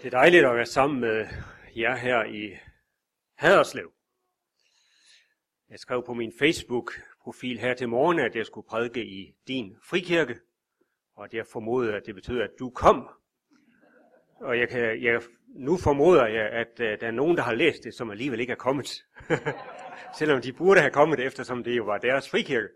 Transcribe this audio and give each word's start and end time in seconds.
Det 0.00 0.06
er 0.06 0.10
dejligt 0.18 0.44
at 0.44 0.56
være 0.56 0.66
sammen 0.66 1.00
med 1.00 1.26
jer 1.76 1.96
her 1.96 2.24
i 2.24 2.56
Haderslev. 3.36 3.92
Jeg 5.70 5.78
skrev 5.78 6.02
på 6.06 6.14
min 6.14 6.32
Facebook-profil 6.38 7.58
her 7.58 7.74
til 7.74 7.88
morgen, 7.88 8.18
at 8.18 8.36
jeg 8.36 8.46
skulle 8.46 8.66
prædike 8.68 9.04
i 9.04 9.34
din 9.48 9.76
frikirke, 9.84 10.36
og 11.16 11.24
at 11.24 11.34
jeg 11.34 11.46
formodede, 11.52 11.94
at 11.94 12.02
det 12.06 12.14
betød, 12.14 12.40
at 12.40 12.50
du 12.58 12.70
kom. 12.70 13.08
Og 14.40 14.58
jeg 14.58 14.68
kan, 14.68 15.02
jeg, 15.02 15.22
nu 15.48 15.76
formoder 15.76 16.26
jeg, 16.26 16.46
at 16.50 16.80
uh, 16.80 16.86
der 17.00 17.06
er 17.06 17.10
nogen, 17.10 17.36
der 17.36 17.42
har 17.42 17.54
læst 17.54 17.84
det, 17.84 17.94
som 17.94 18.10
alligevel 18.10 18.40
ikke 18.40 18.52
er 18.52 18.56
kommet. 18.56 19.04
Selvom 20.18 20.42
de 20.42 20.52
burde 20.52 20.80
have 20.80 20.92
kommet, 20.92 21.20
eftersom 21.20 21.64
det 21.64 21.76
jo 21.76 21.84
var 21.84 21.98
deres 21.98 22.30
frikirke. 22.30 22.68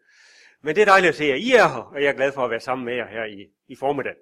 Men 0.63 0.75
det 0.75 0.83
er 0.83 0.87
dejligt 0.87 1.09
at 1.09 1.17
se, 1.17 1.25
at 1.25 1.41
I 1.41 1.53
er 1.53 1.69
her, 1.69 1.81
og 1.81 2.03
jeg 2.03 2.09
er 2.09 2.17
glad 2.17 2.33
for 2.33 2.45
at 2.45 2.51
være 2.51 2.61
sammen 2.61 2.85
med 2.85 2.95
jer 2.95 3.07
her 3.07 3.25
i, 3.25 3.47
i 3.69 3.77
formiddag. 3.77 4.15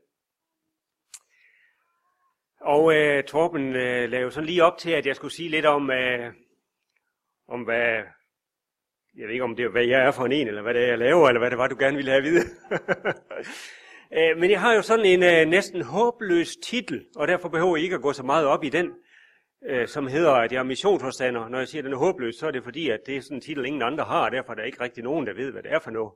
Og 2.65 2.95
øh, 2.95 3.25
Torben 3.25 3.77
øh, 3.77 4.11
lavede 4.11 4.31
sådan 4.31 4.47
lige 4.47 4.65
op 4.65 4.79
til, 4.79 4.91
at 4.91 5.07
jeg 5.07 5.17
skulle 5.17 5.35
sige 5.35 5.49
lidt 5.49 5.67
om, 5.67 5.91
øh, 5.91 6.33
om 7.49 7.63
hvad, 7.63 8.03
jeg 9.17 9.27
ved 9.27 9.33
ikke 9.33 9.45
om 9.45 9.57
det 9.57 9.65
er, 9.65 9.69
hvad 9.69 9.85
jeg 9.85 10.01
er 10.01 10.11
for 10.11 10.25
en 10.25 10.33
en, 10.33 10.49
eller 10.49 10.63
hvad 10.63 10.75
det 10.75 10.83
er, 10.83 10.87
jeg 10.87 10.99
laver, 10.99 11.29
eller 11.29 11.41
hvad 11.41 11.51
det 11.51 11.59
var, 11.59 11.69
du 11.69 11.77
gerne 11.79 11.97
ville 11.97 12.11
have 12.11 12.19
at 12.19 12.25
vide. 12.25 12.45
øh, 14.19 14.39
men 14.39 14.51
jeg 14.51 14.61
har 14.61 14.75
jo 14.75 14.83
sådan 14.83 15.05
en 15.05 15.23
øh, 15.23 15.47
næsten 15.47 15.83
håbløs 15.83 16.57
titel, 16.57 17.07
og 17.17 17.29
derfor 17.29 17.49
behøver 17.49 17.77
jeg 17.77 17.85
ikke 17.85 17.97
at 17.97 18.03
gå 18.03 18.13
så 18.13 18.23
meget 18.23 18.47
op 18.47 18.65
i 18.65 18.69
den, 18.69 18.93
øh, 19.67 19.89
som 19.89 20.07
hedder, 20.07 20.33
at 20.33 20.53
jeg 20.53 20.59
er 20.59 20.63
missionsforstander. 20.63 21.49
Når 21.49 21.59
jeg 21.59 21.69
siger, 21.69 21.83
at 21.83 21.85
den 21.85 21.93
er 21.93 21.99
håbløs, 21.99 22.35
så 22.35 22.47
er 22.47 22.51
det 22.51 22.65
fordi, 22.65 22.91
at 22.91 23.01
det 23.07 23.17
er 23.17 23.21
sådan 23.21 23.37
en 23.37 23.41
titel, 23.41 23.67
ingen 23.67 23.83
andre 23.83 24.05
har, 24.05 24.25
og 24.25 24.33
derfor 24.33 24.53
er 24.53 24.57
der 24.57 24.63
ikke 24.63 24.81
rigtig 24.81 25.05
nogen, 25.05 25.27
der 25.27 25.35
ved, 25.35 25.53
hvad 25.53 25.63
det 25.63 25.73
er 25.73 25.79
for 25.79 25.91
noget. 25.91 26.13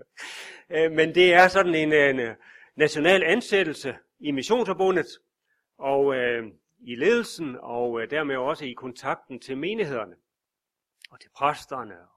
øh, 0.76 0.92
men 0.92 1.14
det 1.14 1.34
er 1.34 1.48
sådan 1.48 1.74
en, 1.74 1.92
øh, 1.92 2.10
en 2.10 2.20
øh, 2.20 2.34
national 2.76 3.22
ansættelse 3.24 3.94
i 4.20 4.30
missionsforbundet, 4.30 5.06
og 5.80 6.14
øh, 6.14 6.52
i 6.80 6.94
ledelsen, 6.94 7.56
og 7.60 8.02
øh, 8.02 8.10
dermed 8.10 8.36
også 8.36 8.64
i 8.64 8.72
kontakten 8.72 9.40
til 9.40 9.58
menighederne, 9.58 10.16
og 11.10 11.20
til 11.20 11.30
præsterne, 11.36 12.00
og 12.00 12.08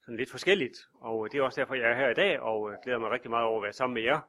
sådan 0.00 0.16
lidt 0.16 0.30
forskelligt. 0.30 0.78
Og 0.94 1.26
øh, 1.26 1.32
det 1.32 1.38
er 1.38 1.42
også 1.42 1.60
derfor, 1.60 1.74
jeg 1.74 1.90
er 1.90 1.94
her 1.94 2.08
i 2.08 2.14
dag, 2.14 2.40
og 2.40 2.72
øh, 2.72 2.78
glæder 2.82 2.98
mig 2.98 3.10
rigtig 3.10 3.30
meget 3.30 3.46
over 3.46 3.58
at 3.58 3.62
være 3.62 3.72
sammen 3.72 3.94
med 3.94 4.02
jer. 4.02 4.20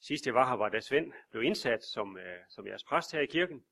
Sidst 0.00 0.26
jeg 0.26 0.34
var 0.34 0.48
her, 0.48 0.56
var 0.56 0.68
da 0.68 0.80
Svend 0.80 1.12
blev 1.30 1.42
indsat 1.42 1.84
som, 1.84 2.18
øh, 2.18 2.38
som 2.48 2.66
jeres 2.66 2.84
præst 2.84 3.12
her 3.12 3.20
i 3.20 3.26
kirken. 3.26 3.64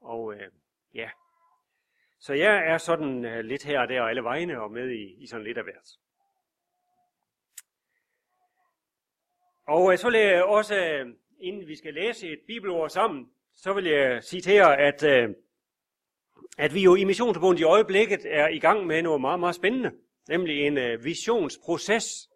Og 0.00 0.34
øh, 0.34 0.50
ja, 0.94 1.10
så 2.18 2.32
jeg 2.34 2.66
er 2.66 2.78
sådan 2.78 3.24
øh, 3.24 3.44
lidt 3.44 3.64
her 3.64 3.80
og 3.80 3.88
der 3.88 4.02
og 4.02 4.10
alle 4.10 4.24
vegne, 4.24 4.60
og 4.60 4.70
med 4.70 4.90
i, 4.90 5.22
i 5.22 5.26
sådan 5.26 5.44
lidt 5.44 5.58
af 5.58 5.64
hvert. 5.64 5.88
Og 9.66 9.92
øh, 9.92 9.98
så 9.98 10.10
vil 10.10 10.20
jeg 10.20 10.44
også 10.44 10.74
øh, 10.74 11.14
inden 11.42 11.68
vi 11.68 11.76
skal 11.76 11.94
læse 11.94 12.28
et 12.28 12.38
bibelord 12.46 12.90
sammen, 12.90 13.26
så 13.54 13.72
vil 13.72 13.84
jeg 13.84 14.24
sige 14.24 14.40
til 14.40 14.54
jer, 14.54 14.68
at, 14.68 15.02
øh, 15.02 15.28
at 16.58 16.74
vi 16.74 16.82
jo 16.82 16.94
i 16.94 17.04
Missionsforbundet 17.04 17.60
i 17.60 17.64
øjeblikket 17.64 18.20
er 18.24 18.48
i 18.48 18.58
gang 18.58 18.86
med 18.86 19.02
noget 19.02 19.20
meget, 19.20 19.40
meget 19.40 19.54
spændende, 19.54 19.92
nemlig 20.28 20.66
en 20.66 20.78
øh, 20.78 21.04
visionsproces, 21.04 22.28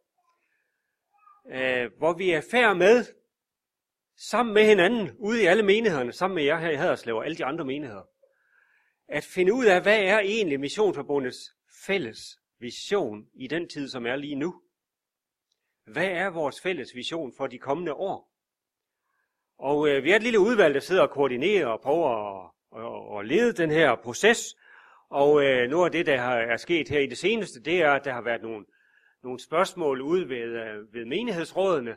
øh, 1.53 1.91
hvor 1.99 2.13
vi 2.13 2.31
er 2.31 2.41
færd 2.51 2.77
med, 2.77 3.05
sammen 4.17 4.55
med 4.55 4.65
hinanden, 4.65 5.17
ude 5.19 5.43
i 5.43 5.47
alle 5.47 5.63
menighederne, 5.63 6.13
sammen 6.13 6.35
med 6.35 6.45
jer 6.45 6.59
her 6.59 6.71
i 6.71 6.77
Haderslev 6.77 7.17
og 7.17 7.25
alle 7.25 7.37
de 7.37 7.45
andre 7.45 7.65
menigheder, 7.65 8.09
at 9.09 9.25
finde 9.25 9.55
ud 9.55 9.67
af, 9.67 9.83
hvad 9.83 10.01
er 10.01 10.19
egentlig 10.19 10.61
Missionsforbundets 10.61 11.39
fælles 11.87 12.39
vision 12.59 13.27
i 13.35 13.47
den 13.47 13.69
tid, 13.69 13.89
som 13.89 14.07
er 14.07 14.17
lige 14.17 14.35
nu. 14.35 14.63
Hvad 15.87 16.07
er 16.07 16.31
vores 16.31 16.61
fælles 16.61 16.95
vision 16.95 17.33
for 17.37 17.47
de 17.47 17.59
kommende 17.59 17.95
år? 17.95 18.36
Og 19.59 19.89
øh, 19.89 20.05
vi 20.05 20.11
er 20.11 20.17
et 20.17 20.23
lille 20.23 20.41
udvalg, 20.41 20.75
der 20.75 20.81
sidder 20.81 21.03
og 21.03 21.11
koordinerer 21.11 21.67
og 21.67 21.81
prøver 21.81 22.09
at, 22.09 22.51
at, 22.77 23.19
at 23.19 23.27
lede 23.27 23.53
den 23.53 23.71
her 23.71 23.95
proces. 23.95 24.57
Og 25.11 25.45
øh, 25.45 25.71
noget 25.71 25.85
af 25.85 25.93
det, 25.93 26.07
der 26.07 26.17
har, 26.17 26.37
er 26.37 26.57
sket 26.57 26.89
her 26.89 27.01
i 27.01 27.07
det 27.07 27.19
seneste, 27.19 27.63
det 27.63 27.83
er, 27.83 27.93
at 27.93 28.05
der 28.05 28.13
har 28.13 28.23
været 28.23 28.43
nogle, 28.43 28.65
nogle 29.23 29.41
spørgsmål 29.41 30.01
ude 30.01 30.29
ved, 30.29 30.37
øh, 30.37 30.95
ved 30.95 31.05
menighedsrådene. 31.05 31.97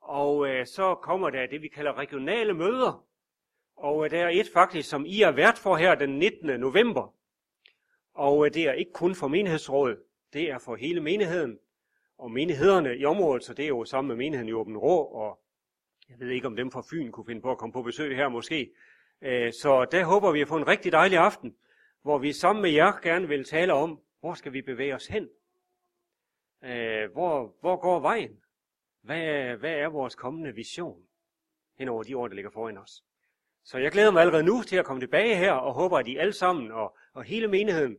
Og 0.00 0.48
øh, 0.48 0.66
så 0.66 0.94
kommer 0.94 1.30
der 1.30 1.46
det, 1.46 1.62
vi 1.62 1.68
kalder 1.68 1.98
regionale 1.98 2.54
møder. 2.54 3.04
Og 3.76 4.04
øh, 4.04 4.10
der 4.10 4.24
er 4.24 4.28
et 4.28 4.50
faktisk, 4.52 4.88
som 4.88 5.04
I 5.06 5.22
er 5.22 5.30
vært 5.30 5.58
for 5.58 5.76
her 5.76 5.94
den 5.94 6.18
19. 6.18 6.60
november. 6.60 7.14
Og 8.14 8.46
øh, 8.46 8.54
det 8.54 8.62
er 8.62 8.72
ikke 8.72 8.92
kun 8.92 9.14
for 9.14 9.28
menighedsrådet, 9.28 9.98
det 10.32 10.50
er 10.50 10.58
for 10.58 10.76
hele 10.76 11.00
menigheden 11.00 11.58
og 12.18 12.30
menighederne 12.30 12.96
i 12.96 13.04
området, 13.04 13.44
så 13.44 13.54
det 13.54 13.62
er 13.62 13.68
jo 13.68 13.84
sammen 13.84 14.08
med 14.08 14.16
menigheden 14.16 14.48
i 14.48 14.52
Åben 14.52 14.76
Rå 14.76 15.04
og 15.04 15.40
jeg 16.08 16.20
ved 16.20 16.28
ikke, 16.28 16.46
om 16.46 16.56
dem 16.56 16.70
fra 16.70 16.82
Fyn 16.90 17.10
kunne 17.10 17.26
finde 17.26 17.42
på 17.42 17.50
at 17.50 17.58
komme 17.58 17.72
på 17.72 17.82
besøg 17.82 18.16
her 18.16 18.28
måske. 18.28 18.72
Øh, 19.22 19.52
så 19.52 19.86
der 19.90 20.04
håber 20.04 20.32
vi 20.32 20.40
at 20.40 20.48
få 20.48 20.56
en 20.56 20.66
rigtig 20.66 20.92
dejlig 20.92 21.18
aften, 21.18 21.56
hvor 22.02 22.18
vi 22.18 22.32
sammen 22.32 22.62
med 22.62 22.70
jer 22.70 23.00
gerne 23.02 23.28
vil 23.28 23.44
tale 23.44 23.72
om, 23.72 24.00
hvor 24.20 24.34
skal 24.34 24.52
vi 24.52 24.62
bevæge 24.62 24.94
os 24.94 25.06
hen? 25.06 25.28
Øh, 26.64 27.12
hvor, 27.12 27.56
hvor 27.60 27.76
går 27.76 28.00
vejen? 28.00 28.40
Hvad, 29.02 29.56
hvad 29.56 29.74
er 29.74 29.88
vores 29.88 30.14
kommende 30.14 30.54
vision 30.54 31.02
hen 31.78 31.88
over 31.88 32.02
de 32.02 32.16
år, 32.16 32.28
der 32.28 32.34
ligger 32.34 32.50
foran 32.50 32.78
os? 32.78 33.04
Så 33.64 33.78
jeg 33.78 33.92
glæder 33.92 34.10
mig 34.10 34.20
allerede 34.20 34.42
nu 34.42 34.62
til 34.62 34.76
at 34.76 34.84
komme 34.84 35.02
tilbage 35.02 35.36
her, 35.36 35.52
og 35.52 35.74
håber, 35.74 35.98
at 35.98 36.08
I 36.08 36.16
alle 36.16 36.32
sammen 36.32 36.72
og, 36.72 36.96
og 37.12 37.24
hele 37.24 37.48
menigheden 37.48 37.96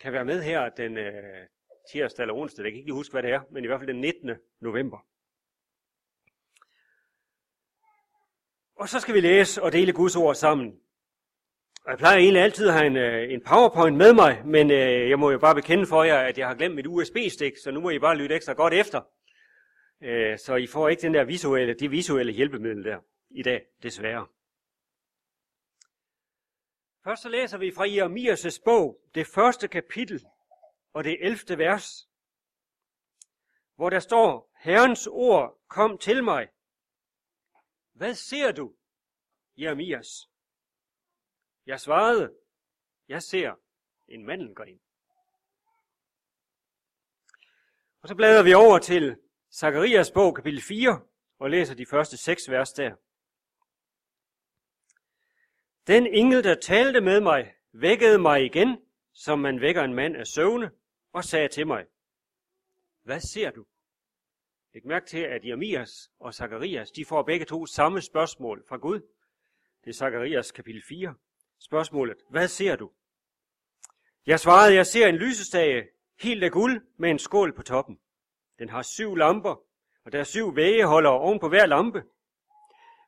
kan 0.00 0.12
være 0.12 0.24
med 0.24 0.42
her 0.42 0.68
den 0.68 0.96
øh, 0.96 1.46
tirsdag 1.92 2.22
eller 2.22 2.34
onsdag. 2.34 2.64
Jeg 2.64 2.72
kan 2.72 2.76
ikke 2.76 2.86
lige 2.86 2.94
huske, 2.94 3.12
hvad 3.12 3.22
det 3.22 3.30
er, 3.30 3.40
men 3.50 3.64
i 3.64 3.66
hvert 3.66 3.80
fald 3.80 3.88
den 3.88 4.00
19. 4.00 4.30
november. 4.60 5.06
Og 8.76 8.88
så 8.88 9.00
skal 9.00 9.14
vi 9.14 9.20
læse 9.20 9.62
og 9.62 9.72
dele 9.72 9.92
Guds 9.92 10.16
ord 10.16 10.34
sammen. 10.34 10.80
Og 11.84 11.90
jeg 11.90 11.98
plejer 11.98 12.16
egentlig 12.16 12.42
altid 12.42 12.68
at 12.68 12.74
have 12.74 12.86
en, 12.86 12.96
øh, 12.96 13.32
en 13.32 13.42
powerpoint 13.46 13.96
med 13.96 14.12
mig, 14.14 14.42
men 14.46 14.70
øh, 14.70 15.10
jeg 15.10 15.18
må 15.18 15.30
jo 15.30 15.38
bare 15.38 15.54
bekende 15.54 15.86
for 15.86 16.04
jer, 16.04 16.18
at 16.18 16.38
jeg 16.38 16.48
har 16.48 16.54
glemt 16.54 16.74
mit 16.74 16.86
USB-stik, 16.86 17.56
så 17.56 17.70
nu 17.70 17.80
må 17.80 17.90
I 17.90 17.98
bare 17.98 18.16
lytte 18.16 18.34
ekstra 18.34 18.52
godt 18.52 18.74
efter. 18.74 19.00
Øh, 20.02 20.38
så 20.38 20.54
I 20.54 20.66
får 20.66 20.88
ikke 20.88 21.02
den 21.02 21.14
der 21.14 21.24
visuelle, 21.24 21.74
det 21.74 21.90
visuelle 21.90 22.32
hjælpemiddel 22.32 22.84
der 22.84 22.98
i 23.30 23.42
dag, 23.42 23.66
desværre. 23.82 24.26
Først 27.04 27.22
så 27.22 27.28
læser 27.28 27.58
vi 27.58 27.72
fra 27.76 27.86
Jeremias' 27.86 28.62
bog, 28.64 29.00
det 29.14 29.26
første 29.26 29.68
kapitel 29.68 30.24
og 30.92 31.04
det 31.04 31.16
11. 31.20 31.58
vers, 31.58 32.08
hvor 33.76 33.90
der 33.90 33.98
står, 33.98 34.50
Herrens 34.60 35.06
ord 35.06 35.58
kom 35.68 35.98
til 35.98 36.24
mig, 36.24 36.48
hvad 37.96 38.14
ser 38.14 38.52
du, 38.52 38.74
Jeremias? 39.56 40.30
Jeg 41.66 41.80
svarede, 41.80 42.34
jeg 43.08 43.22
ser 43.22 43.54
en 44.08 44.26
mandelgren. 44.26 44.80
Og 48.02 48.08
så 48.08 48.14
bladrer 48.14 48.42
vi 48.42 48.54
over 48.54 48.78
til 48.78 49.16
Zakarias 49.52 50.10
bog, 50.10 50.36
kapitel 50.36 50.62
4, 50.62 51.06
og 51.38 51.50
læser 51.50 51.74
de 51.74 51.86
første 51.86 52.16
seks 52.16 52.50
vers 52.50 52.72
der. 52.72 52.96
Den 55.86 56.06
engel, 56.06 56.44
der 56.44 56.54
talte 56.54 57.00
med 57.00 57.20
mig, 57.20 57.54
vækkede 57.72 58.18
mig 58.18 58.44
igen, 58.44 58.78
som 59.12 59.38
man 59.38 59.60
vækker 59.60 59.82
en 59.82 59.94
mand 59.94 60.16
af 60.16 60.26
søvne, 60.26 60.70
og 61.12 61.24
sagde 61.24 61.48
til 61.48 61.66
mig, 61.66 61.86
Hvad 63.02 63.20
ser 63.20 63.50
du? 63.50 63.66
Læg 64.76 64.86
mærke 64.86 65.06
til, 65.06 65.18
at 65.18 65.44
Jeremias 65.44 66.10
og 66.20 66.34
Zakarias, 66.34 66.90
de 66.90 67.04
får 67.04 67.22
begge 67.22 67.44
to 67.44 67.66
samme 67.66 68.00
spørgsmål 68.00 68.64
fra 68.68 68.76
Gud. 68.76 69.00
Det 69.84 69.90
er 69.90 69.94
Zakarias 69.94 70.52
kapitel 70.52 70.82
4. 70.88 71.14
Spørgsmålet, 71.60 72.16
hvad 72.30 72.48
ser 72.48 72.76
du? 72.76 72.90
Jeg 74.26 74.40
svarede, 74.40 74.74
jeg 74.74 74.86
ser 74.86 75.06
en 75.06 75.16
lysestage, 75.16 75.88
helt 76.20 76.44
af 76.44 76.50
guld, 76.50 76.86
med 76.98 77.10
en 77.10 77.18
skål 77.18 77.52
på 77.52 77.62
toppen. 77.62 77.98
Den 78.58 78.68
har 78.68 78.82
syv 78.82 79.16
lamper, 79.16 79.60
og 80.04 80.12
der 80.12 80.18
er 80.18 80.24
syv 80.24 80.56
vægeholder 80.56 81.10
oven 81.10 81.40
på 81.40 81.48
hver 81.48 81.66
lampe. 81.66 82.02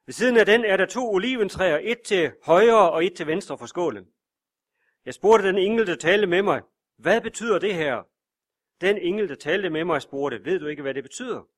Ved 0.07 0.13
siden 0.13 0.37
af 0.37 0.47
den 0.47 0.65
er 0.65 0.77
der 0.77 0.87
to 0.87 1.11
oliventræer, 1.13 1.79
et 1.83 2.03
til 2.03 2.33
højre 2.45 2.91
og 2.91 3.05
et 3.05 3.15
til 3.15 3.27
venstre 3.27 3.59
for 3.59 3.67
skålen. 3.67 4.09
Jeg 5.05 5.15
spurgte 5.15 5.49
den 5.49 5.59
engel, 5.59 5.87
der 5.87 5.97
talte 5.97 6.27
med 6.27 6.43
mig, 6.43 6.63
hvad 6.97 7.21
betyder 7.21 7.59
det 7.59 7.75
her? 7.75 8.03
Den 8.81 8.99
engel, 8.99 9.29
der 9.29 9.35
talte 9.35 9.71
med 9.71 9.85
mig, 9.85 10.03
spurgte, 10.03 10.45
ved 10.45 10.59
du 10.59 10.67
ikke, 10.67 10.83
hvad 10.83 10.95
det 10.95 11.03
betyder? 11.05 11.49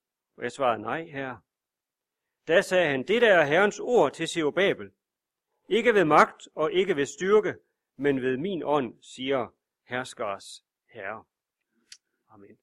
Og 0.41 0.45
jeg 0.45 0.53
svarede, 0.53 0.83
nej, 0.83 1.05
herre. 1.05 1.41
Da 2.49 2.63
sagde 2.63 2.91
han, 2.91 3.03
det 3.03 3.23
der 3.23 3.35
er 3.35 3.45
Herrens 3.45 3.81
ord 3.81 4.13
til 4.13 4.53
Babel. 4.53 4.93
Ikke 5.69 5.95
ved 5.95 6.05
magt 6.05 6.49
og 6.55 6.73
ikke 6.73 6.97
ved 6.97 7.07
styrke, 7.07 7.55
men 7.97 8.23
ved 8.23 8.37
min 8.37 8.63
ånd, 8.63 9.03
siger 9.03 9.55
herskers 9.85 10.65
herre. 10.87 11.25
Amen. 12.29 12.59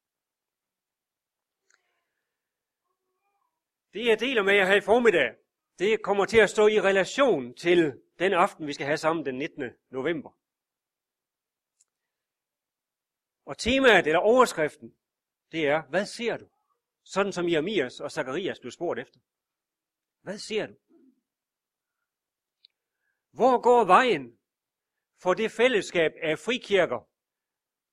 Det 3.93 4.05
jeg 4.05 4.19
deler 4.19 4.43
med 4.43 4.53
jer 4.53 4.65
her 4.65 4.75
i 4.75 4.81
formiddag, 4.81 5.35
det 5.79 6.01
kommer 6.01 6.25
til 6.25 6.37
at 6.37 6.49
stå 6.49 6.67
i 6.67 6.81
relation 6.81 7.53
til 7.53 8.01
den 8.19 8.33
aften, 8.33 8.67
vi 8.67 8.73
skal 8.73 8.85
have 8.85 8.97
sammen 8.97 9.25
den 9.25 9.37
19. 9.37 9.63
november. 9.89 10.31
Og 13.45 13.57
temaet, 13.57 14.07
eller 14.07 14.19
overskriften, 14.19 14.95
det 15.51 15.67
er, 15.67 15.81
hvad 15.81 16.05
ser 16.05 16.37
du? 16.37 16.49
Sådan 17.13 17.33
som 17.33 17.49
Jeremias 17.49 17.99
og 17.99 18.11
Zakarias 18.11 18.59
blev 18.59 18.71
spurgt 18.71 18.99
efter. 18.99 19.19
Hvad 20.21 20.37
ser 20.37 20.67
du? 20.67 20.73
Hvor 23.31 23.61
går 23.61 23.85
vejen 23.85 24.39
for 25.21 25.33
det 25.33 25.51
fællesskab 25.51 26.11
af 26.21 26.39
frikirker 26.39 27.09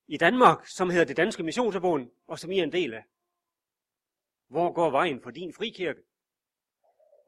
i 0.07 0.17
Danmark, 0.17 0.67
som 0.67 0.89
hedder 0.89 1.05
det 1.05 1.17
Danske 1.17 1.43
Missionsforbund, 1.43 2.11
og 2.27 2.39
som 2.39 2.51
I 2.51 2.59
er 2.59 2.63
en 2.63 2.71
del 2.71 2.93
af? 2.93 3.03
Hvor 4.47 4.73
går 4.73 4.89
vejen 4.89 5.21
for 5.21 5.31
din 5.31 5.53
frikirke? 5.53 6.01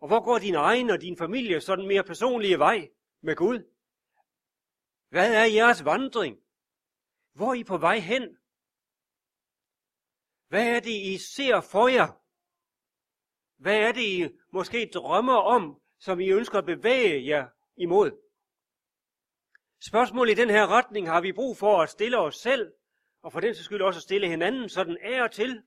Og 0.02 0.08
hvor 0.08 0.24
går 0.26 0.38
din 0.40 0.56
egen 0.56 0.90
og 0.90 1.02
din 1.02 1.18
familie 1.18 1.62
sådan 1.62 1.88
mere 1.88 2.04
personlige 2.04 2.60
vej 2.60 2.90
med 3.22 3.36
Gud? 3.36 3.60
Hvad 5.10 5.34
er 5.34 5.46
jeres 5.46 5.86
vandring? 5.86 6.38
Hvor 7.34 7.50
er 7.50 7.54
I 7.54 7.64
på 7.64 7.78
vej 7.78 8.00
hen? 8.00 8.38
Hvad 10.48 10.68
er 10.76 10.80
det, 10.80 10.92
I 10.92 11.18
ser 11.18 11.62
for 11.62 11.88
jer? 11.88 12.22
Hvad 13.58 13.78
er 13.78 13.92
det, 13.92 14.02
I 14.02 14.28
måske 14.54 14.90
drømmer 14.94 15.38
om, 15.38 15.82
som 16.00 16.20
I 16.20 16.30
ønsker 16.30 16.58
at 16.58 16.66
bevæge 16.66 17.28
jer 17.28 17.48
imod? 17.78 18.12
Spørgsmål 19.88 20.30
i 20.30 20.34
den 20.34 20.50
her 20.50 20.68
retning 20.68 21.08
har 21.08 21.22
vi 21.22 21.32
brug 21.32 21.58
for 21.58 21.82
at 21.82 21.90
stille 21.90 22.18
os 22.20 22.36
selv, 22.36 22.72
og 23.22 23.32
for 23.32 23.40
den 23.40 23.56
sags 23.56 23.66
skyld 23.66 23.82
også 23.82 23.98
at 23.98 24.04
stille 24.04 24.28
hinanden 24.28 24.70
sådan 24.70 24.98
ære 25.02 25.30
til, 25.30 25.64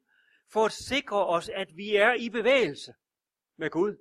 for 0.53 0.65
at 0.65 0.73
sikre 0.73 1.27
os, 1.27 1.49
at 1.49 1.77
vi 1.77 1.97
er 1.97 2.15
i 2.15 2.29
bevægelse 2.29 2.93
med 3.57 3.71
Gud. 3.71 3.97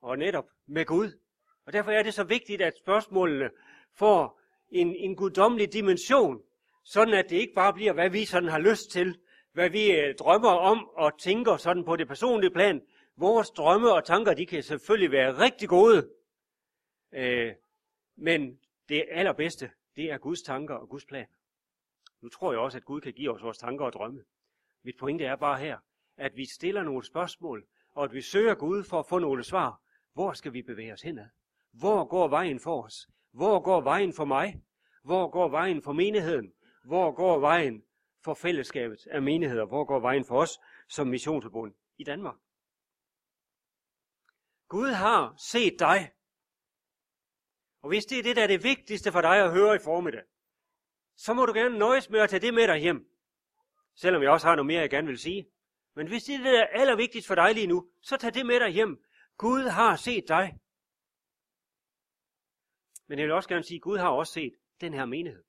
Og 0.00 0.18
netop 0.18 0.46
med 0.66 0.86
Gud. 0.86 1.20
Og 1.66 1.72
derfor 1.72 1.90
er 1.90 2.02
det 2.02 2.14
så 2.14 2.24
vigtigt, 2.24 2.62
at 2.62 2.78
spørgsmålene 2.78 3.50
får 3.92 4.40
en, 4.68 4.96
en 4.96 5.16
guddommelig 5.16 5.72
dimension, 5.72 6.42
sådan 6.90 7.14
at 7.14 7.30
det 7.30 7.36
ikke 7.36 7.54
bare 7.54 7.72
bliver, 7.72 7.92
hvad 7.92 8.10
vi 8.10 8.24
sådan 8.24 8.48
har 8.48 8.58
lyst 8.58 8.90
til, 8.90 9.18
hvad 9.52 9.70
vi 9.70 9.90
øh, 9.90 10.14
drømmer 10.14 10.48
om 10.48 10.88
og 10.88 11.18
tænker 11.18 11.56
sådan 11.56 11.84
på 11.84 11.96
det 11.96 12.08
personlige 12.08 12.50
plan. 12.50 12.82
Vores 13.16 13.50
drømme 13.50 13.92
og 13.92 14.04
tanker, 14.04 14.34
de 14.34 14.46
kan 14.46 14.62
selvfølgelig 14.62 15.10
være 15.10 15.38
rigtig 15.38 15.68
gode, 15.68 16.10
øh, 17.12 17.54
men 18.16 18.58
det 18.88 19.04
allerbedste, 19.10 19.70
det 19.96 20.12
er 20.12 20.18
Guds 20.18 20.42
tanker 20.42 20.74
og 20.74 20.88
Guds 20.88 21.04
plan. 21.04 21.26
Nu 22.22 22.28
tror 22.28 22.52
jeg 22.52 22.60
også, 22.60 22.78
at 22.78 22.84
Gud 22.84 23.00
kan 23.00 23.12
give 23.12 23.30
os 23.30 23.42
vores 23.42 23.58
tanker 23.58 23.84
og 23.84 23.92
drømme. 23.92 24.24
Mit 24.84 24.94
pointe 24.98 25.24
er 25.24 25.36
bare 25.36 25.58
her, 25.58 25.78
at 26.16 26.36
vi 26.36 26.46
stiller 26.46 26.82
nogle 26.82 27.04
spørgsmål, 27.04 27.66
og 27.90 28.04
at 28.04 28.12
vi 28.12 28.20
søger 28.22 28.54
Gud 28.54 28.84
for 28.84 28.98
at 28.98 29.06
få 29.06 29.18
nogle 29.18 29.44
svar. 29.44 29.80
Hvor 30.12 30.32
skal 30.32 30.52
vi 30.52 30.62
bevæge 30.62 30.92
os 30.92 31.02
henad? 31.02 31.26
Hvor 31.72 32.04
går 32.04 32.28
vejen 32.28 32.60
for 32.60 32.82
os? 32.82 33.08
Hvor 33.32 33.60
går 33.60 33.80
vejen 33.80 34.12
for 34.12 34.24
mig? 34.24 34.62
Hvor 35.02 35.28
går 35.30 35.48
vejen 35.48 35.82
for 35.82 35.92
menigheden? 35.92 36.52
Hvor 36.84 37.12
går 37.12 37.38
vejen 37.38 37.84
for 38.24 38.34
fællesskabet 38.34 39.06
af 39.06 39.22
menigheder? 39.22 39.64
Hvor 39.64 39.84
går 39.84 40.00
vejen 40.00 40.24
for 40.24 40.40
os 40.40 40.58
som 40.88 41.06
missionsforbund 41.06 41.74
i 41.98 42.04
Danmark? 42.04 42.36
Gud 44.68 44.88
har 44.88 45.34
set 45.36 45.76
dig. 45.78 46.12
Og 47.82 47.88
hvis 47.88 48.04
det 48.04 48.18
er 48.18 48.22
det, 48.22 48.36
der 48.36 48.42
er 48.42 48.46
det 48.46 48.64
vigtigste 48.64 49.12
for 49.12 49.20
dig 49.20 49.44
at 49.44 49.52
høre 49.52 49.74
i 49.74 49.78
formiddag, 49.84 50.22
så 51.16 51.34
må 51.34 51.46
du 51.46 51.52
gerne 51.52 51.78
nøjes 51.78 52.10
med 52.10 52.20
at 52.20 52.30
tage 52.30 52.40
det 52.40 52.54
med 52.54 52.66
dig 52.68 52.78
hjem. 52.78 53.10
Selvom 53.94 54.22
jeg 54.22 54.30
også 54.30 54.46
har 54.46 54.56
noget 54.56 54.66
mere, 54.66 54.80
jeg 54.80 54.90
gerne 54.90 55.06
vil 55.06 55.18
sige. 55.18 55.50
Men 55.94 56.08
hvis 56.08 56.24
det 56.24 56.34
er 56.34 56.38
det, 56.38 56.46
der 56.46 56.62
er 56.62 56.80
allervigtigst 56.80 57.26
for 57.28 57.34
dig 57.34 57.54
lige 57.54 57.66
nu, 57.66 57.90
så 58.02 58.16
tag 58.16 58.34
det 58.34 58.46
med 58.46 58.60
dig 58.60 58.70
hjem. 58.70 59.04
Gud 59.36 59.62
har 59.62 59.96
set 59.96 60.24
dig. 60.28 60.58
Men 63.06 63.18
jeg 63.18 63.26
vil 63.26 63.34
også 63.34 63.48
gerne 63.48 63.64
sige, 63.64 63.76
at 63.76 63.82
Gud 63.82 63.98
har 63.98 64.08
også 64.08 64.32
set 64.32 64.54
den 64.80 64.94
her 64.94 65.04
menighed. 65.04 65.44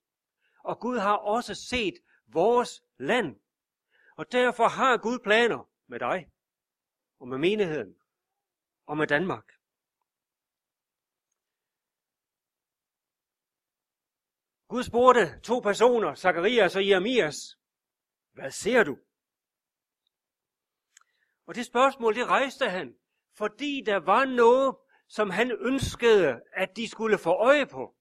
Og 0.64 0.80
Gud 0.80 0.98
har 0.98 1.16
også 1.16 1.54
set 1.54 1.94
vores 2.26 2.82
land. 2.98 3.36
Og 4.16 4.32
derfor 4.32 4.68
har 4.68 4.96
Gud 4.96 5.18
planer 5.18 5.70
med 5.86 5.98
dig, 5.98 6.30
og 7.20 7.28
med 7.28 7.38
menigheden, 7.38 7.96
og 8.86 8.96
med 8.96 9.06
Danmark. 9.06 9.44
Gud 14.68 14.82
spurgte 14.82 15.40
to 15.40 15.60
personer, 15.60 16.14
Zakarias 16.14 16.76
og 16.76 16.88
Jeremias, 16.88 17.58
hvad 18.32 18.50
ser 18.50 18.84
du? 18.84 18.98
Og 21.46 21.54
det 21.54 21.66
spørgsmål, 21.66 22.14
det 22.14 22.26
rejste 22.26 22.68
han, 22.70 22.96
fordi 23.34 23.82
der 23.86 23.96
var 23.96 24.24
noget, 24.24 24.76
som 25.08 25.30
han 25.30 25.52
ønskede, 25.52 26.42
at 26.52 26.76
de 26.76 26.88
skulle 26.88 27.18
få 27.18 27.30
øje 27.30 27.66
på. 27.66 27.96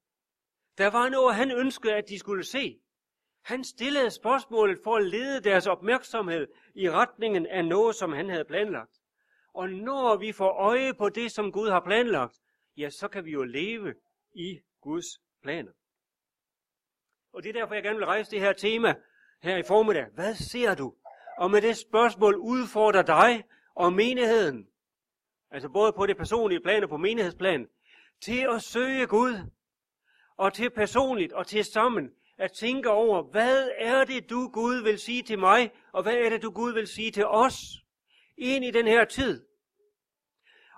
Der 0.82 0.90
var 0.90 1.10
noget, 1.10 1.36
han 1.36 1.52
ønskede, 1.52 1.94
at 1.94 2.10
de 2.10 2.20
skulle 2.20 2.44
se. 2.44 2.80
Han 3.42 3.64
stillede 3.64 4.12
spørgsmålet 4.12 4.80
for 4.84 4.96
at 4.96 5.06
lede 5.06 5.42
deres 5.42 5.68
opmærksomhed 5.68 6.48
i 6.76 6.90
retningen 6.90 7.48
af 7.48 7.66
noget, 7.66 7.96
som 7.96 8.14
han 8.14 8.30
havde 8.30 8.46
planlagt. 8.46 9.02
Og 9.54 9.70
når 9.70 10.18
vi 10.18 10.32
får 10.32 10.50
øje 10.50 10.94
på 10.94 11.10
det, 11.10 11.32
som 11.32 11.52
Gud 11.52 11.70
har 11.70 11.80
planlagt, 11.80 12.40
ja, 12.78 12.90
så 12.90 13.08
kan 13.08 13.26
vi 13.26 13.32
jo 13.32 13.44
leve 13.44 13.94
i 14.34 14.60
Guds 14.82 15.06
planer. 15.44 15.72
Og 17.34 17.44
det 17.44 17.50
er 17.50 17.54
derfor, 17.54 17.74
jeg 17.74 17.84
gerne 17.84 17.98
vil 17.98 18.06
rejse 18.06 18.32
det 18.32 18.40
her 18.40 18.54
tema 18.54 18.96
her 19.44 19.58
i 19.58 19.64
formiddag. 19.64 20.06
Hvad 20.14 20.36
ser 20.36 20.76
du? 20.76 20.96
Og 21.38 21.52
med 21.52 21.62
det 21.62 21.78
spørgsmål 21.78 22.36
udfordrer 22.36 23.02
dig 23.02 23.44
og 23.76 23.94
menigheden, 23.94 24.68
altså 25.52 25.70
både 25.70 25.94
på 25.94 26.06
det 26.06 26.18
personlige 26.18 26.62
plan 26.62 26.84
og 26.84 26.90
på 26.90 26.98
menighedsplan, 26.98 27.68
til 28.22 28.48
at 28.56 28.62
søge 28.62 29.08
Gud, 29.08 29.52
og 30.38 30.54
til 30.54 30.70
personligt 30.70 31.34
og 31.34 31.48
til 31.48 31.66
sammen 31.66 32.12
at 32.38 32.52
tænke 32.52 32.90
over, 32.90 33.24
hvad 33.24 33.70
er 33.78 34.04
det, 34.04 34.30
du 34.30 34.50
Gud 34.54 34.84
vil 34.84 35.00
sige 35.00 35.24
til 35.24 35.40
mig, 35.40 35.72
og 35.92 36.04
hvad 36.04 36.14
er 36.14 36.30
det, 36.30 36.42
du 36.42 36.52
Gud 36.52 36.74
vil 36.74 36.88
sige 36.88 37.12
til 37.12 37.26
os 37.26 37.56
ind 38.38 38.66
i 38.66 38.72
den 38.72 38.88
her 38.88 39.06
tid. 39.06 39.46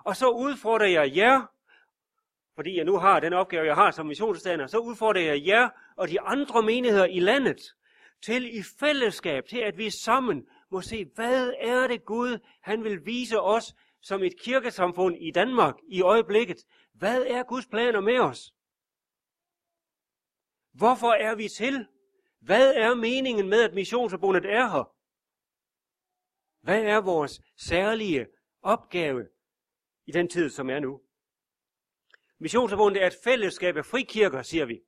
Og 0.04 0.16
så 0.16 0.28
udfordrer 0.28 0.86
jeg 0.86 1.16
jer, 1.16 1.42
fordi 2.54 2.76
jeg 2.76 2.84
nu 2.84 2.98
har 2.98 3.20
den 3.20 3.32
opgave, 3.32 3.66
jeg 3.66 3.74
har 3.74 3.90
som 3.90 4.06
missionsstander, 4.06 4.66
så 4.66 4.78
udfordrer 4.78 5.22
jeg 5.22 5.46
jer 5.46 5.68
og 5.96 6.08
de 6.08 6.20
andre 6.20 6.62
menigheder 6.62 7.06
i 7.06 7.20
landet 7.20 7.74
til 8.22 8.58
i 8.58 8.62
fællesskab, 8.80 9.46
til 9.46 9.58
at 9.58 9.78
vi 9.78 9.90
sammen 9.90 10.46
må 10.70 10.80
se, 10.80 11.06
hvad 11.14 11.52
er 11.60 11.86
det 11.86 12.04
Gud, 12.04 12.38
han 12.60 12.84
vil 12.84 13.06
vise 13.06 13.40
os 13.40 13.74
som 14.00 14.22
et 14.22 14.32
kirkesamfund 14.40 15.16
i 15.20 15.30
Danmark 15.30 15.74
i 15.88 16.02
øjeblikket. 16.02 16.56
Hvad 16.92 17.22
er 17.22 17.42
Guds 17.42 17.66
planer 17.66 18.00
med 18.00 18.18
os? 18.18 18.53
Hvorfor 20.74 21.12
er 21.12 21.34
vi 21.34 21.48
til? 21.48 21.86
Hvad 22.40 22.74
er 22.74 22.94
meningen 22.94 23.48
med, 23.48 23.62
at 23.62 23.74
missionsforbundet 23.74 24.44
er 24.44 24.68
her? 24.68 24.94
Hvad 26.60 26.82
er 26.82 27.00
vores 27.00 27.40
særlige 27.56 28.26
opgave 28.62 29.28
i 30.06 30.12
den 30.12 30.28
tid, 30.28 30.50
som 30.50 30.70
er 30.70 30.80
nu? 30.80 31.00
Missionsforbundet 32.38 33.02
er 33.02 33.06
et 33.06 33.16
fællesskab 33.24 33.76
af 33.76 33.84
frikirker, 33.84 34.42
siger 34.42 34.64
vi. 34.64 34.80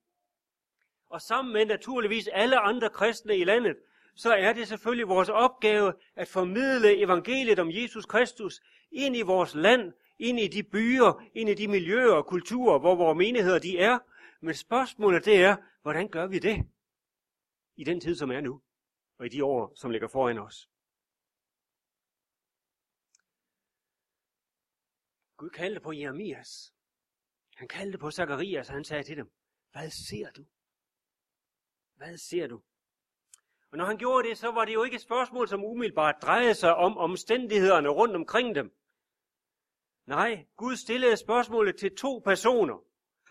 Og 1.11 1.21
sammen 1.21 1.53
med 1.53 1.67
naturligvis 1.67 2.29
alle 2.29 2.59
andre 2.59 2.91
kristne 2.91 3.37
i 3.37 3.45
landet, 3.45 3.77
så 4.15 4.33
er 4.33 4.53
det 4.53 4.69
selvfølgelig 4.69 5.09
vores 5.09 5.29
opgave 5.29 5.93
at 6.17 6.29
formidle 6.29 6.99
evangeliet 6.99 7.59
om 7.59 7.71
Jesus 7.71 8.07
Kristus 8.07 8.61
ind 8.91 9.17
i 9.17 9.23
vores 9.23 9.55
land, 9.55 9.93
ind 10.19 10.41
i 10.41 10.49
de 10.49 10.63
byer, 10.63 11.23
ind 11.35 11.51
i 11.51 11.55
de 11.55 11.69
miljøer 11.69 12.13
og 12.13 12.27
kulturer, 12.27 12.79
hvor 12.79 12.95
vores 12.95 13.17
menigheder 13.17 13.59
de 13.59 13.79
er. 13.79 13.99
Men 14.47 14.55
spørgsmålet 14.55 15.25
det 15.25 15.37
er, 15.37 15.57
hvordan 15.83 16.09
gør 16.09 16.27
vi 16.27 16.39
det 16.39 16.57
i 17.77 17.85
den 17.85 18.01
tid, 18.01 18.15
som 18.15 18.31
er 18.31 18.41
nu, 18.41 18.63
og 19.19 19.27
i 19.27 19.29
de 19.29 19.45
år, 19.45 19.75
som 19.75 19.91
ligger 19.91 20.09
foran 20.09 20.39
os? 20.39 20.71
Gud 25.37 25.51
kaldte 25.51 25.81
på 25.81 25.93
Jeremias. 25.93 26.75
Han 27.57 27.69
kaldte 27.69 27.99
på 27.99 28.11
Zakarias, 28.11 28.69
og 28.69 28.75
han 28.75 28.85
sagde 28.85 29.03
til 29.03 29.17
dem, 29.17 29.33
hvad 29.73 29.91
ser 29.91 30.31
du? 30.31 30.47
Hvad 31.95 32.17
ser 32.17 32.47
du? 32.47 32.63
Og 33.71 33.79
når 33.79 33.85
han 33.85 33.99
gjorde 33.99 34.29
det, 34.29 34.39
så 34.39 34.51
var 34.51 34.65
det 34.65 34.75
jo 34.75 34.83
ikke 34.85 34.95
et 34.95 35.03
spørgsmål, 35.03 35.49
som 35.49 35.65
umiddelbart 35.65 36.23
drejede 36.23 36.55
sig 36.55 36.75
om 36.75 36.99
omstændighederne 36.99 37.89
rundt 37.89 38.17
omkring 38.17 38.55
dem. 38.55 38.77
Nej, 40.07 40.47
Gud 40.57 40.77
stillede 40.77 41.17
spørgsmålet 41.17 41.77
til 41.77 41.97
to 41.97 42.19
personer. 42.19 42.87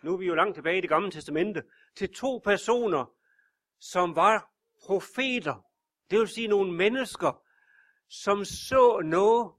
Nu 0.05 0.13
er 0.13 0.17
vi 0.17 0.25
jo 0.25 0.35
langt 0.35 0.55
tilbage 0.55 0.77
i 0.77 0.81
det 0.81 0.89
gamle 0.89 1.11
testamente. 1.11 1.63
Til 1.95 2.13
to 2.13 2.37
personer, 2.37 3.13
som 3.79 4.15
var 4.15 4.51
profeter. 4.85 5.65
Det 6.09 6.19
vil 6.19 6.27
sige 6.27 6.47
nogle 6.47 6.71
mennesker, 6.71 7.43
som 8.09 8.45
så 8.45 9.01
noget, 9.05 9.51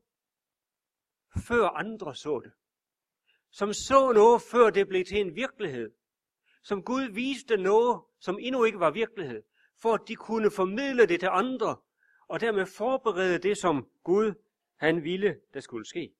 før 1.48 1.68
andre 1.68 2.14
så 2.14 2.40
det. 2.44 2.52
Som 3.50 3.72
så 3.72 4.12
noget, 4.12 4.42
før 4.42 4.70
det 4.70 4.88
blev 4.88 5.04
til 5.04 5.20
en 5.20 5.34
virkelighed. 5.34 5.90
Som 6.62 6.82
Gud 6.82 7.02
viste 7.02 7.56
noget, 7.56 8.00
som 8.20 8.38
endnu 8.40 8.64
ikke 8.64 8.80
var 8.80 8.90
virkelighed, 8.90 9.42
for 9.82 9.94
at 9.94 10.00
de 10.08 10.16
kunne 10.16 10.50
formidle 10.50 11.06
det 11.06 11.20
til 11.20 11.28
andre, 11.32 11.76
og 12.28 12.40
dermed 12.40 12.66
forberede 12.66 13.38
det, 13.38 13.58
som 13.58 13.88
Gud 14.04 14.34
han 14.76 15.04
ville, 15.04 15.40
der 15.54 15.60
skulle 15.60 15.86
ske. 15.86 16.15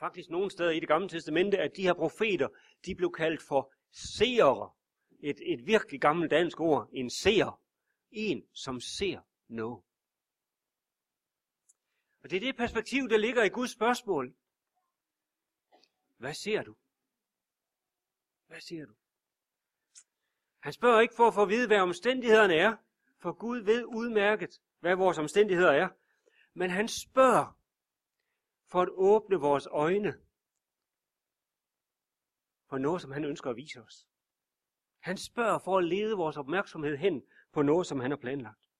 Faktisk 0.00 0.30
nogle 0.30 0.50
steder 0.50 0.70
i 0.70 0.80
det 0.80 0.88
gamle 0.88 1.08
testamente, 1.08 1.58
at 1.58 1.76
de 1.76 1.82
her 1.82 1.94
profeter, 1.94 2.48
de 2.86 2.94
blev 2.94 3.12
kaldt 3.12 3.42
for 3.42 3.72
seere. 3.92 4.70
Et, 5.22 5.36
et 5.52 5.66
virkelig 5.66 6.00
gammelt 6.00 6.30
dansk 6.30 6.60
ord, 6.60 6.88
en 6.92 7.10
seer. 7.10 7.60
En, 8.10 8.46
som 8.52 8.80
ser 8.80 9.20
noget. 9.48 9.82
Og 12.22 12.30
det 12.30 12.36
er 12.36 12.40
det 12.40 12.56
perspektiv, 12.56 13.08
der 13.08 13.16
ligger 13.16 13.42
i 13.42 13.48
Guds 13.48 13.70
spørgsmål. 13.70 14.34
hvad 16.16 16.34
ser 16.34 16.62
du? 16.62 16.74
Hvad 18.46 18.60
ser 18.60 18.86
du? 18.86 18.92
Han 20.60 20.72
spørger 20.72 21.00
ikke 21.00 21.14
for 21.16 21.28
at 21.28 21.34
få 21.34 21.42
at 21.42 21.48
vide, 21.48 21.66
hvad 21.66 21.80
omstændighederne 21.80 22.54
er, 22.54 22.76
for 23.18 23.32
Gud 23.32 23.58
ved 23.58 23.84
udmærket, 23.84 24.60
hvad 24.80 24.96
vores 24.96 25.18
omstændigheder 25.18 25.72
er. 25.72 25.88
Men 26.54 26.70
han 26.70 26.88
spørger 26.88 27.59
for 28.70 28.82
at 28.82 28.88
åbne 28.92 29.36
vores 29.36 29.66
øjne 29.66 30.12
for 32.68 32.78
noget, 32.78 33.02
som 33.02 33.10
han 33.10 33.24
ønsker 33.24 33.50
at 33.50 33.56
vise 33.56 33.82
os. 33.82 34.06
Han 35.00 35.16
spørger 35.16 35.58
for 35.58 35.78
at 35.78 35.84
lede 35.84 36.16
vores 36.16 36.36
opmærksomhed 36.36 36.96
hen 36.96 37.22
på 37.52 37.62
noget, 37.62 37.86
som 37.86 38.00
han 38.00 38.10
har 38.10 38.18
planlagt. 38.18 38.70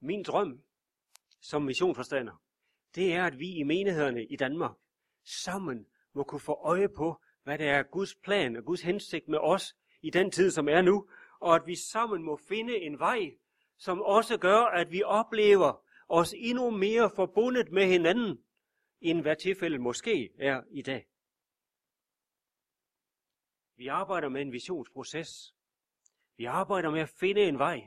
Min 0.00 0.22
drøm 0.22 0.64
som 1.40 1.62
missionsforstander, 1.62 2.42
det 2.94 3.14
er, 3.14 3.24
at 3.24 3.38
vi 3.38 3.54
i 3.54 3.62
menighederne 3.62 4.26
i 4.26 4.36
Danmark 4.36 4.76
sammen 5.24 5.86
må 6.12 6.24
kunne 6.24 6.40
få 6.40 6.52
øje 6.52 6.88
på, 6.88 7.22
hvad 7.42 7.58
det 7.58 7.68
er 7.68 7.82
Guds 7.82 8.14
plan 8.14 8.56
og 8.56 8.64
Guds 8.64 8.82
hensigt 8.82 9.28
med 9.28 9.38
os 9.38 9.76
i 10.02 10.10
den 10.10 10.30
tid, 10.30 10.50
som 10.50 10.68
er 10.68 10.82
nu, 10.82 11.08
og 11.40 11.54
at 11.54 11.66
vi 11.66 11.76
sammen 11.76 12.22
må 12.22 12.36
finde 12.36 12.76
en 12.76 12.98
vej, 12.98 13.36
som 13.82 14.02
også 14.02 14.38
gør, 14.38 14.60
at 14.60 14.92
vi 14.92 15.02
oplever 15.02 15.84
os 16.08 16.34
endnu 16.36 16.70
mere 16.70 17.10
forbundet 17.16 17.72
med 17.72 17.86
hinanden, 17.86 18.44
end 19.00 19.20
hvad 19.20 19.36
tilfældet 19.36 19.80
måske 19.80 20.30
er 20.38 20.62
i 20.70 20.82
dag. 20.82 21.06
Vi 23.76 23.86
arbejder 23.86 24.28
med 24.28 24.42
en 24.42 24.52
visionsproces. 24.52 25.54
Vi 26.36 26.44
arbejder 26.44 26.90
med 26.90 27.00
at 27.00 27.08
finde 27.08 27.40
en 27.40 27.58
vej. 27.58 27.82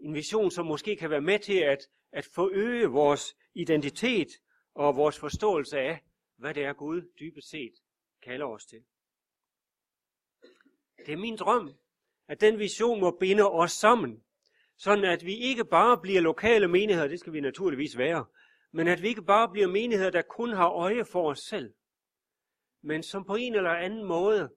En 0.00 0.14
vision, 0.14 0.50
som 0.50 0.66
måske 0.66 0.96
kan 0.96 1.10
være 1.10 1.20
med 1.20 1.38
til 1.38 1.58
at, 1.58 1.78
at 2.12 2.24
forøge 2.34 2.86
vores 2.86 3.36
identitet 3.54 4.28
og 4.74 4.96
vores 4.96 5.18
forståelse 5.18 5.78
af, 5.78 6.04
hvad 6.36 6.54
det 6.54 6.64
er 6.64 6.72
Gud 6.72 7.12
dybest 7.20 7.48
set 7.50 7.74
kalder 8.22 8.46
os 8.46 8.66
til. 8.66 8.84
Det 11.06 11.12
er 11.12 11.16
min 11.16 11.36
drøm, 11.36 11.74
at 12.28 12.40
den 12.40 12.58
vision 12.58 13.00
må 13.00 13.10
binde 13.20 13.50
os 13.50 13.72
sammen, 13.72 14.24
sådan 14.78 15.04
at 15.04 15.24
vi 15.24 15.34
ikke 15.34 15.64
bare 15.64 16.00
bliver 16.00 16.20
lokale 16.20 16.68
menigheder, 16.68 17.08
det 17.08 17.20
skal 17.20 17.32
vi 17.32 17.40
naturligvis 17.40 17.98
være, 17.98 18.26
men 18.72 18.88
at 18.88 19.02
vi 19.02 19.08
ikke 19.08 19.22
bare 19.22 19.48
bliver 19.48 19.68
menigheder, 19.68 20.10
der 20.10 20.22
kun 20.22 20.52
har 20.52 20.68
øje 20.68 21.04
for 21.04 21.30
os 21.30 21.38
selv, 21.38 21.74
men 22.82 23.02
som 23.02 23.24
på 23.24 23.34
en 23.34 23.54
eller 23.54 23.70
anden 23.70 24.04
måde, 24.04 24.50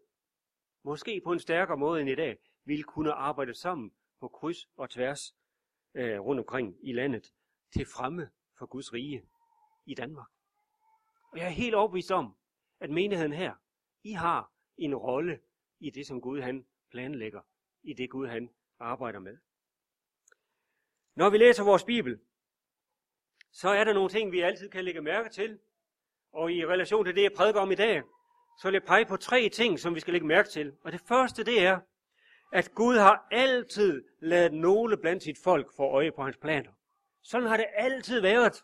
måske 0.83 1.21
på 1.25 1.31
en 1.31 1.39
stærkere 1.39 1.77
måde 1.77 2.01
end 2.01 2.09
i 2.09 2.15
dag, 2.15 2.37
vil 2.65 2.83
kunne 2.83 3.13
arbejde 3.13 3.53
sammen 3.53 3.91
på 4.19 4.27
kryds 4.27 4.57
og 4.75 4.89
tværs 4.89 5.35
øh, 5.93 6.19
rundt 6.19 6.39
omkring 6.39 6.75
i 6.83 6.93
landet 6.93 7.33
til 7.73 7.85
fremme 7.85 8.29
for 8.57 8.65
Guds 8.65 8.93
rige 8.93 9.23
i 9.85 9.95
Danmark. 9.95 10.27
Og 11.31 11.37
jeg 11.37 11.45
er 11.45 11.49
helt 11.49 11.75
overbevist 11.75 12.11
om, 12.11 12.35
at 12.79 12.89
menigheden 12.89 13.33
her, 13.33 13.55
I 14.03 14.11
har 14.11 14.51
en 14.77 14.95
rolle 14.95 15.39
i 15.79 15.89
det, 15.89 16.07
som 16.07 16.21
Gud 16.21 16.41
han 16.41 16.65
planlægger, 16.91 17.41
i 17.83 17.93
det 17.93 18.09
Gud 18.09 18.27
han 18.27 18.49
arbejder 18.79 19.19
med. 19.19 19.37
Når 21.15 21.29
vi 21.29 21.37
læser 21.37 21.63
vores 21.63 21.83
Bibel, 21.83 22.19
så 23.51 23.69
er 23.69 23.83
der 23.83 23.93
nogle 23.93 24.09
ting, 24.09 24.31
vi 24.31 24.41
altid 24.41 24.69
kan 24.69 24.85
lægge 24.85 25.01
mærke 25.01 25.29
til. 25.29 25.59
Og 26.33 26.51
i 26.51 26.65
relation 26.65 27.05
til 27.05 27.15
det, 27.15 27.23
jeg 27.23 27.31
prædiker 27.33 27.59
om 27.59 27.71
i 27.71 27.75
dag, 27.75 28.01
så 28.61 28.67
vil 28.67 28.73
jeg 28.73 28.83
pege 28.83 29.05
på 29.05 29.17
tre 29.17 29.49
ting, 29.49 29.79
som 29.79 29.95
vi 29.95 29.99
skal 29.99 30.11
lægge 30.11 30.27
mærke 30.27 30.49
til. 30.49 30.73
Og 30.83 30.91
det 30.91 31.01
første, 31.07 31.43
det 31.43 31.65
er, 31.65 31.79
at 32.53 32.71
Gud 32.75 32.97
har 32.97 33.27
altid 33.31 34.03
lavet 34.19 34.53
nogle 34.53 34.97
blandt 34.97 35.23
sit 35.23 35.37
folk 35.43 35.75
få 35.75 35.83
øje 35.83 36.11
på 36.11 36.23
hans 36.23 36.37
planer. 36.37 36.71
Sådan 37.21 37.47
har 37.47 37.57
det 37.57 37.65
altid 37.75 38.21
været. 38.21 38.63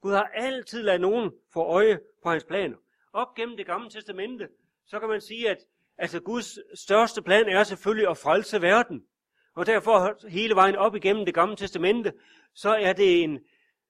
Gud 0.00 0.12
har 0.12 0.30
altid 0.34 0.82
ladet 0.82 1.00
nogen 1.00 1.32
få 1.52 1.60
øje 1.60 2.00
på 2.22 2.30
hans 2.30 2.44
planer. 2.44 2.76
Op 3.12 3.34
gennem 3.34 3.56
det 3.56 3.66
gamle 3.66 3.90
testamente, 3.90 4.48
så 4.86 5.00
kan 5.00 5.08
man 5.08 5.20
sige, 5.20 5.50
at 5.50 5.58
altså 5.98 6.20
Guds 6.20 6.78
største 6.80 7.22
plan 7.22 7.48
er 7.48 7.64
selvfølgelig 7.64 8.08
at 8.08 8.18
frelse 8.18 8.62
verden. 8.62 9.06
Og 9.58 9.66
derfor 9.66 10.28
hele 10.28 10.54
vejen 10.54 10.76
op 10.76 10.94
igennem 10.94 11.24
det 11.24 11.34
gamle 11.34 11.56
testamente, 11.56 12.12
så 12.54 12.70
er 12.70 12.92
det 12.92 13.22
en, 13.22 13.34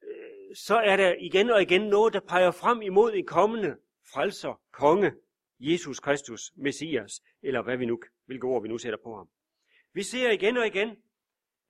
øh, 0.03 0.57
så 0.57 0.77
er 0.77 0.97
der 0.97 1.15
igen 1.21 1.51
og 1.51 1.63
igen 1.63 1.81
noget, 1.81 2.13
der 2.13 2.21
peger 2.21 2.51
frem 2.51 2.83
imod 2.83 3.13
en 3.15 3.27
kommende 3.27 3.77
frelser, 4.13 4.61
konge, 4.73 5.13
Jesus 5.61 6.01
Kristus, 6.01 6.53
Messias, 6.57 7.21
eller 7.43 7.63
hvad 7.63 7.77
vi 7.77 7.87
nu, 7.87 7.99
hvilke 8.27 8.47
ord 8.47 8.63
vi 8.63 8.69
nu 8.69 8.79
sætter 8.79 8.99
på 9.05 9.17
ham. 9.17 9.29
Vi 9.95 10.03
ser 10.03 10.31
igen 10.31 10.57
og 10.57 10.67
igen, 10.67 10.89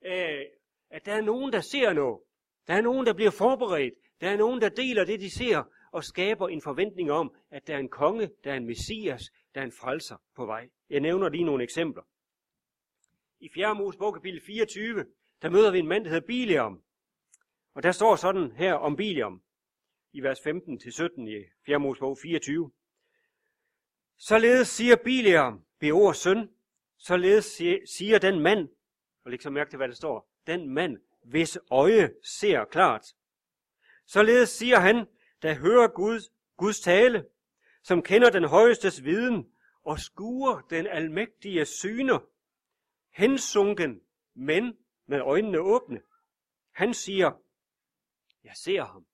øh, 0.06 0.42
at 0.90 1.06
der 1.06 1.12
er 1.12 1.22
nogen, 1.22 1.52
der 1.52 1.60
ser 1.60 1.92
noget. 1.92 2.20
Der 2.66 2.74
er 2.74 2.80
nogen, 2.80 3.06
der 3.06 3.12
bliver 3.12 3.30
forberedt. 3.30 3.94
Der 4.20 4.30
er 4.30 4.36
nogen, 4.36 4.60
der 4.60 4.68
deler 4.68 5.04
det, 5.04 5.20
de 5.20 5.30
ser, 5.30 5.62
og 5.92 6.04
skaber 6.04 6.48
en 6.48 6.62
forventning 6.62 7.10
om, 7.10 7.34
at 7.50 7.66
der 7.66 7.74
er 7.74 7.78
en 7.78 7.88
konge, 7.88 8.30
der 8.44 8.52
er 8.52 8.56
en 8.56 8.66
messias, 8.66 9.22
der 9.54 9.60
er 9.60 9.64
en 9.64 9.72
frelser 9.80 10.16
på 10.36 10.46
vej. 10.46 10.68
Jeg 10.90 11.00
nævner 11.00 11.28
lige 11.28 11.44
nogle 11.44 11.64
eksempler. 11.64 12.02
I 13.40 13.48
4. 13.48 13.74
Mosebog 13.74 14.14
kapitel 14.14 14.40
24, 14.40 15.04
der 15.42 15.50
møder 15.50 15.70
vi 15.70 15.78
en 15.78 15.88
mand, 15.88 16.04
der 16.04 16.10
hedder 16.10 16.26
Biliam. 16.26 16.82
Og 17.74 17.82
der 17.82 17.92
står 17.92 18.16
sådan 18.16 18.52
her 18.52 18.74
om 18.74 18.96
Biliam, 18.96 19.42
i 20.12 20.20
vers 20.20 20.40
15-17 20.40 21.28
i 21.28 21.44
4. 21.66 21.78
Mosebog 21.78 22.18
24. 22.22 22.70
Således 24.16 24.68
siger 24.68 24.96
Biliam, 24.96 25.64
Beors 25.78 26.18
søn, 26.18 26.50
således 26.96 27.44
siger 27.84 28.18
den 28.18 28.40
mand, 28.40 28.68
og 29.24 29.30
læg 29.30 29.42
så 29.42 29.50
mærke 29.50 29.70
til, 29.70 29.76
hvad 29.76 29.88
der 29.88 29.94
står, 29.94 30.30
den 30.46 30.70
mand, 30.70 30.98
hvis 31.24 31.58
øje 31.70 32.14
ser 32.22 32.64
klart. 32.64 33.06
Således 34.06 34.48
siger 34.48 34.78
han, 34.78 35.06
der 35.42 35.54
hører 35.54 35.88
Guds, 35.88 36.32
Guds 36.56 36.80
tale, 36.80 37.26
som 37.82 38.02
kender 38.02 38.30
den 38.30 38.44
højestes 38.44 39.04
viden 39.04 39.52
og 39.84 39.98
skuer 40.00 40.60
den 40.70 40.86
almægtige 40.86 41.64
syner, 41.64 42.18
hensunken, 43.18 44.00
men 44.34 44.78
med 45.06 45.20
øjnene 45.20 45.60
åbne. 45.60 46.02
Han 46.70 46.94
siger, 46.94 47.32
jeg 48.44 48.56
ser 48.56 48.84
ham. 48.84 49.06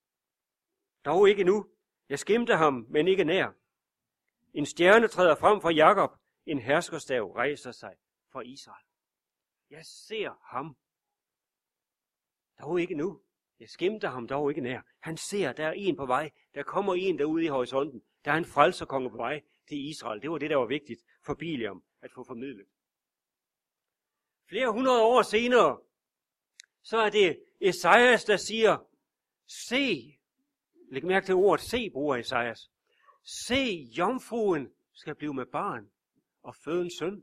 Dog 1.04 1.28
ikke 1.28 1.44
nu. 1.44 1.70
Jeg 2.08 2.18
skimte 2.18 2.56
ham, 2.56 2.86
men 2.90 3.08
ikke 3.08 3.24
nær. 3.24 3.52
En 4.54 4.66
stjerne 4.66 5.08
træder 5.08 5.34
frem 5.34 5.60
for 5.60 5.70
Jakob. 5.70 6.10
En 6.46 6.58
herskerstav 6.58 7.32
rejser 7.32 7.72
sig 7.72 7.96
for 8.32 8.40
Israel. 8.40 8.86
Jeg 9.70 9.84
ser 9.84 10.32
ham. 10.42 10.76
Dog 12.60 12.80
ikke 12.80 12.94
nu. 12.94 13.22
Jeg 13.60 13.68
skimte 13.68 14.08
ham 14.08 14.28
dog 14.28 14.50
ikke 14.50 14.60
nær. 14.60 14.80
Han 15.00 15.16
ser, 15.16 15.52
der 15.52 15.66
er 15.66 15.72
en 15.72 15.96
på 15.96 16.06
vej. 16.06 16.30
Der 16.54 16.62
kommer 16.62 16.94
en 16.94 17.18
derude 17.18 17.44
i 17.44 17.48
horisonten. 17.48 18.02
Der 18.24 18.32
er 18.32 18.36
en 18.36 18.44
frelserkonge 18.44 19.10
på 19.10 19.16
vej 19.16 19.42
til 19.68 19.88
Israel. 19.88 20.22
Det 20.22 20.30
var 20.30 20.38
det, 20.38 20.50
der 20.50 20.56
var 20.56 20.66
vigtigt 20.66 21.02
for 21.22 21.34
Biliam 21.34 21.84
at 22.00 22.10
få 22.14 22.24
formidlet. 22.24 22.66
Flere 24.48 24.72
hundrede 24.72 25.02
år 25.02 25.22
senere, 25.22 25.78
så 26.82 26.98
er 26.98 27.10
det 27.10 27.40
Esajas, 27.60 28.24
der 28.24 28.36
siger, 28.36 28.78
se, 29.68 30.14
læg 30.92 31.04
mærke 31.04 31.26
til 31.26 31.34
ordet 31.34 31.64
se, 31.64 31.90
bruger 31.90 32.16
Esajas. 32.16 32.70
Se, 33.46 33.88
jomfruen 33.98 34.68
skal 34.94 35.14
blive 35.14 35.34
med 35.34 35.46
barn 35.46 35.90
og 36.42 36.54
føde 36.64 36.82
en 36.82 36.90
søn, 36.98 37.22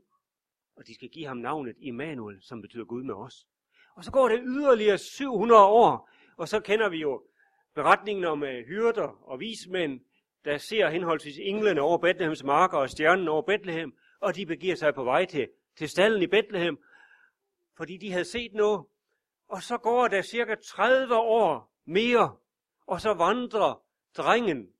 og 0.76 0.86
de 0.86 0.94
skal 0.94 1.08
give 1.08 1.26
ham 1.26 1.36
navnet 1.36 1.76
Immanuel, 1.78 2.42
som 2.42 2.62
betyder 2.62 2.84
Gud 2.84 3.02
med 3.02 3.14
os. 3.14 3.46
Og 3.94 4.04
så 4.04 4.10
går 4.10 4.28
det 4.28 4.40
yderligere 4.42 4.98
700 4.98 5.64
år, 5.64 6.10
og 6.36 6.48
så 6.48 6.60
kender 6.60 6.88
vi 6.88 6.96
jo 6.96 7.22
beretningen 7.74 8.24
om 8.24 8.42
uh, 8.42 8.48
hyrder 8.48 9.30
og 9.30 9.40
vismænd, 9.40 10.00
der 10.44 10.58
ser 10.58 10.88
henholdsvis 10.88 11.38
englene 11.38 11.80
over 11.80 11.98
Bethlehems 11.98 12.44
marker 12.44 12.78
og 12.78 12.90
stjernen 12.90 13.28
over 13.28 13.42
Bethlehem, 13.42 13.96
og 14.20 14.36
de 14.36 14.46
begiver 14.46 14.74
sig 14.74 14.94
på 14.94 15.04
vej 15.04 15.24
til, 15.24 15.48
til 15.76 15.88
stallen 15.88 16.22
i 16.22 16.26
Bethlehem, 16.26 16.78
fordi 17.76 17.96
de 17.96 18.12
havde 18.12 18.24
set 18.24 18.54
noget. 18.54 18.86
Og 19.48 19.62
så 19.62 19.78
går 19.78 20.08
der 20.08 20.22
cirka 20.22 20.54
30 20.54 21.16
år 21.16 21.72
mere, 21.84 22.36
og 22.86 23.00
så 23.00 23.14
vandrer 23.14 23.82
drengen 24.16 24.72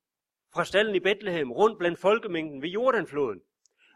fra 0.55 0.65
stallen 0.65 0.95
i 0.95 1.01
Bethlehem 1.01 1.53
rundt 1.53 1.79
blandt 1.79 1.99
folkemængden 1.99 2.63
ved 2.63 2.69
Jordanfloden. 2.69 3.41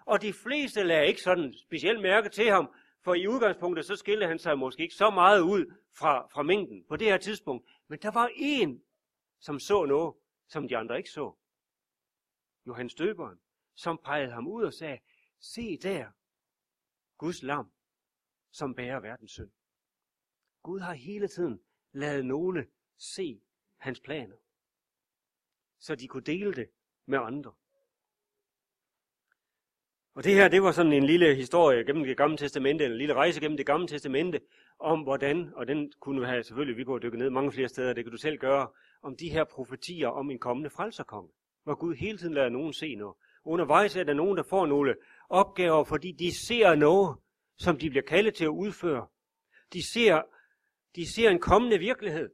Og 0.04 0.22
de 0.22 0.32
fleste 0.32 0.82
lader 0.82 1.02
ikke 1.02 1.22
sådan 1.22 1.54
specielt 1.54 2.00
mærke 2.00 2.28
til 2.28 2.50
ham, 2.50 2.70
for 3.04 3.14
i 3.14 3.28
udgangspunktet 3.28 3.84
så 3.84 3.96
skilte 3.96 4.26
han 4.26 4.38
sig 4.38 4.58
måske 4.58 4.82
ikke 4.82 4.94
så 4.94 5.10
meget 5.10 5.40
ud 5.40 5.74
fra, 5.92 6.28
fra 6.32 6.42
mængden 6.42 6.84
på 6.88 6.96
det 6.96 7.06
her 7.06 7.18
tidspunkt. 7.18 7.68
Men 7.88 7.98
der 7.98 8.10
var 8.10 8.30
en, 8.36 8.82
som 9.40 9.58
så 9.60 9.84
noget, 9.84 10.14
som 10.48 10.68
de 10.68 10.76
andre 10.76 10.96
ikke 10.96 11.10
så. 11.10 11.32
Johannes 12.66 12.94
Døberen, 12.94 13.38
som 13.74 13.98
pegede 14.04 14.32
ham 14.32 14.48
ud 14.48 14.64
og 14.64 14.72
sagde, 14.72 14.98
se 15.40 15.76
der, 15.76 16.06
Guds 17.18 17.42
lam, 17.42 17.70
som 18.52 18.74
bærer 18.74 19.00
verdens 19.00 19.32
synd. 19.32 19.50
Gud 20.62 20.80
har 20.80 20.94
hele 20.94 21.28
tiden 21.28 21.60
lavet 21.92 22.26
nogle 22.26 22.66
se 22.98 23.40
hans 23.76 24.00
planer, 24.00 24.36
så 25.78 25.94
de 25.94 26.08
kunne 26.08 26.22
dele 26.22 26.54
det 26.54 26.68
med 27.06 27.18
andre. 27.18 27.52
Og 30.14 30.24
det 30.24 30.34
her, 30.34 30.48
det 30.48 30.62
var 30.62 30.72
sådan 30.72 30.92
en 30.92 31.04
lille 31.04 31.34
historie 31.34 31.84
gennem 31.84 32.04
det 32.04 32.16
gamle 32.16 32.36
testamente, 32.36 32.86
en 32.86 32.96
lille 32.96 33.14
rejse 33.14 33.40
gennem 33.40 33.56
det 33.56 33.66
gamle 33.66 33.88
testamente. 33.88 34.40
om 34.78 35.02
hvordan, 35.02 35.52
og 35.54 35.68
den 35.68 35.92
kunne 36.00 36.20
vi 36.20 36.26
have 36.26 36.42
selvfølgelig, 36.42 36.76
vi 36.76 36.84
kunne 36.84 37.00
dykke 37.00 37.18
ned 37.18 37.30
mange 37.30 37.52
flere 37.52 37.68
steder, 37.68 37.92
det 37.92 38.04
kan 38.04 38.10
du 38.10 38.16
selv 38.16 38.38
gøre, 38.38 38.68
om 39.02 39.16
de 39.16 39.30
her 39.30 39.44
profetier 39.44 40.08
om 40.08 40.30
en 40.30 40.38
kommende 40.38 40.70
frelserkonge, 40.70 41.30
hvor 41.64 41.74
Gud 41.74 41.94
hele 41.94 42.18
tiden 42.18 42.34
lader 42.34 42.48
nogen 42.48 42.72
se 42.72 42.94
noget. 42.94 43.16
Undervejs 43.44 43.96
er 43.96 44.04
der 44.04 44.14
nogen, 44.14 44.36
der 44.36 44.42
får 44.42 44.66
nogle 44.66 44.94
opgaver, 45.28 45.84
fordi 45.84 46.12
de 46.12 46.46
ser 46.46 46.74
noget, 46.74 47.16
som 47.58 47.78
de 47.78 47.90
bliver 47.90 48.02
kaldet 48.02 48.34
til 48.34 48.44
at 48.44 48.48
udføre. 48.48 49.08
De 49.72 49.92
ser, 49.92 50.22
de 50.96 51.14
ser 51.14 51.30
en 51.30 51.40
kommende 51.40 51.78
virkelighed. 51.78 52.30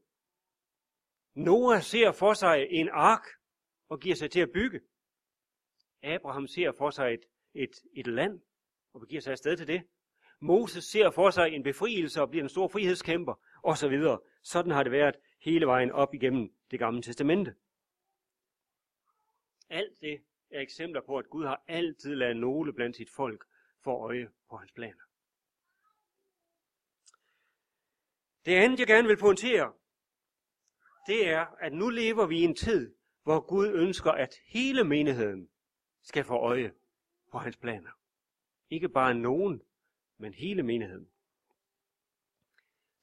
Noah 1.34 1.82
ser 1.82 2.12
for 2.12 2.34
sig 2.34 2.66
en 2.70 2.88
ark 2.92 3.24
og 3.88 4.00
giver 4.00 4.14
sig 4.14 4.30
til 4.30 4.40
at 4.40 4.52
bygge. 4.54 4.80
Abraham 6.02 6.46
ser 6.46 6.72
for 6.72 6.90
sig 6.90 7.14
et, 7.14 7.24
et, 7.54 7.70
et 7.96 8.06
land 8.06 8.40
og 8.92 9.00
begiver 9.00 9.20
sig 9.20 9.30
afsted 9.30 9.56
til 9.56 9.66
det. 9.66 9.82
Moses 10.40 10.84
ser 10.84 11.10
for 11.10 11.30
sig 11.30 11.48
en 11.48 11.62
befrielse 11.62 12.22
og 12.22 12.30
bliver 12.30 12.42
en 12.42 12.48
stor 12.48 12.68
frihedskæmper 12.68 13.34
osv. 13.62 14.02
Sådan 14.42 14.72
har 14.72 14.82
det 14.82 14.92
været 14.92 15.16
hele 15.40 15.66
vejen 15.66 15.90
op 15.90 16.14
igennem 16.14 16.54
det 16.70 16.78
gamle 16.78 17.02
testamente. 17.02 17.54
Alt 19.68 20.00
det 20.00 20.22
er 20.50 20.60
eksempler 20.60 21.00
på, 21.00 21.18
at 21.18 21.30
Gud 21.30 21.44
har 21.44 21.64
altid 21.68 22.14
ladet 22.14 22.36
nogle 22.36 22.72
blandt 22.72 22.96
sit 22.96 23.10
folk 23.10 23.44
for 23.84 24.06
øje 24.06 24.28
på 24.50 24.56
hans 24.56 24.72
planer. 24.72 25.11
Det 28.44 28.54
andet, 28.54 28.78
jeg 28.78 28.86
gerne 28.86 29.08
vil 29.08 29.16
pointere, 29.16 29.72
det 31.06 31.28
er, 31.28 31.46
at 31.60 31.72
nu 31.72 31.88
lever 31.88 32.26
vi 32.26 32.38
i 32.38 32.42
en 32.42 32.54
tid, 32.54 32.94
hvor 33.22 33.40
Gud 33.40 33.68
ønsker, 33.68 34.10
at 34.10 34.34
hele 34.46 34.84
menigheden 34.84 35.48
skal 36.02 36.24
få 36.24 36.34
øje 36.34 36.72
på 37.32 37.38
hans 37.38 37.56
planer. 37.56 37.90
Ikke 38.70 38.88
bare 38.88 39.14
nogen, 39.14 39.62
men 40.18 40.34
hele 40.34 40.62
menigheden. 40.62 41.08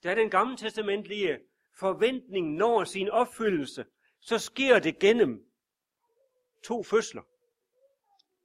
Da 0.03 0.15
den 0.15 0.29
gamle 0.29 0.57
testamentlige 0.57 1.39
forventning 1.79 2.53
når 2.53 2.83
sin 2.83 3.09
opfyldelse, 3.09 3.85
så 4.19 4.37
sker 4.37 4.79
det 4.79 4.99
gennem 4.99 5.51
to 6.63 6.83
fødsler. 6.83 7.21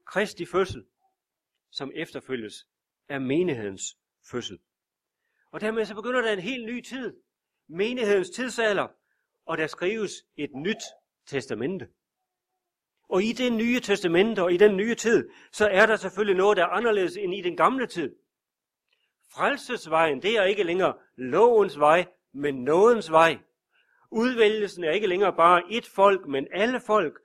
Kristi 0.05 0.47
fødsel, 0.47 0.87
som 1.71 1.93
efterfølges 1.95 2.69
af 3.09 3.21
menighedens 3.21 3.99
fødsel. 4.31 4.59
Og 5.55 5.61
dermed 5.61 5.85
så 5.85 5.95
begynder 5.95 6.23
der 6.23 6.33
en 6.33 6.39
helt 6.39 6.67
ny 6.67 6.81
tid. 6.81 7.17
Menighedens 7.69 8.31
tidsalder, 8.31 8.89
og 9.47 9.59
der 9.59 9.67
skrives 9.67 10.13
et 10.37 10.51
nyt 10.55 10.83
testamente. 11.27 11.89
Og 13.09 13.23
i 13.23 13.33
det 13.33 13.53
nye 13.53 13.81
testamente 13.81 14.43
og 14.43 14.53
i 14.53 14.57
den 14.57 14.77
nye 14.77 14.95
tid, 14.95 15.29
så 15.53 15.69
er 15.69 15.87
der 15.87 15.97
selvfølgelig 15.97 16.37
noget, 16.37 16.57
der 16.57 16.63
er 16.63 16.69
anderledes 16.69 17.17
end 17.17 17.35
i 17.35 17.41
den 17.41 17.57
gamle 17.57 17.87
tid. 17.87 18.17
Frelsesvejen, 19.35 20.23
det 20.23 20.39
er 20.39 20.43
ikke 20.43 20.63
længere 20.63 20.95
lovens 21.17 21.79
vej, 21.79 22.07
men 22.33 22.55
nådens 22.55 23.11
vej. 23.11 23.39
Udvælgelsen 24.11 24.85
er 24.85 24.91
ikke 24.91 25.07
længere 25.07 25.33
bare 25.33 25.63
et 25.71 25.87
folk, 25.87 26.27
men 26.27 26.47
alle 26.53 26.81
folk. 26.81 27.21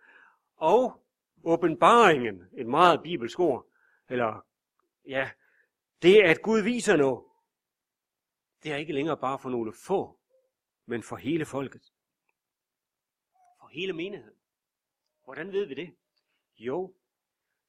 Og 0.57 1.03
åbenbaringen, 1.43 2.43
et 2.57 2.67
meget 2.67 3.03
bibelsk 3.03 3.39
ord, 3.39 3.65
eller 4.09 4.45
ja, 5.07 5.29
det 6.01 6.21
at 6.21 6.41
Gud 6.41 6.61
viser 6.61 6.95
noget, 6.95 7.28
det 8.63 8.71
er 8.71 8.75
ikke 8.75 8.93
længere 8.93 9.17
bare 9.17 9.39
for 9.39 9.49
nogle 9.49 9.73
få, 9.73 10.19
men 10.85 11.03
for 11.03 11.15
hele 11.15 11.45
folket. 11.45 11.91
For 13.59 13.67
hele 13.67 13.93
menigheden. 13.93 14.39
Hvordan 15.23 15.51
ved 15.51 15.65
vi 15.65 15.73
det? 15.73 15.95
Jo, 16.57 16.93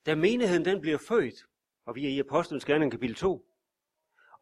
da 0.06 0.14
menigheden 0.14 0.64
den 0.64 0.80
bliver 0.80 0.98
født, 0.98 1.46
og 1.84 1.94
vi 1.94 2.06
er 2.06 2.10
i 2.10 2.18
Apostlenes 2.18 2.64
Gerning 2.64 2.92
kapitel 2.92 3.16
2, 3.16 3.50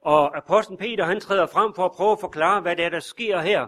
og 0.01 0.37
apostlen 0.37 0.79
Peter 0.79 1.05
han 1.05 1.21
træder 1.21 1.47
frem 1.47 1.75
for 1.75 1.85
at 1.85 1.93
prøve 1.93 2.13
at 2.13 2.21
forklare, 2.21 2.61
hvad 2.61 2.77
det 2.77 2.85
er, 2.85 2.89
der 2.89 3.01
sker 3.01 3.41
her, 3.41 3.67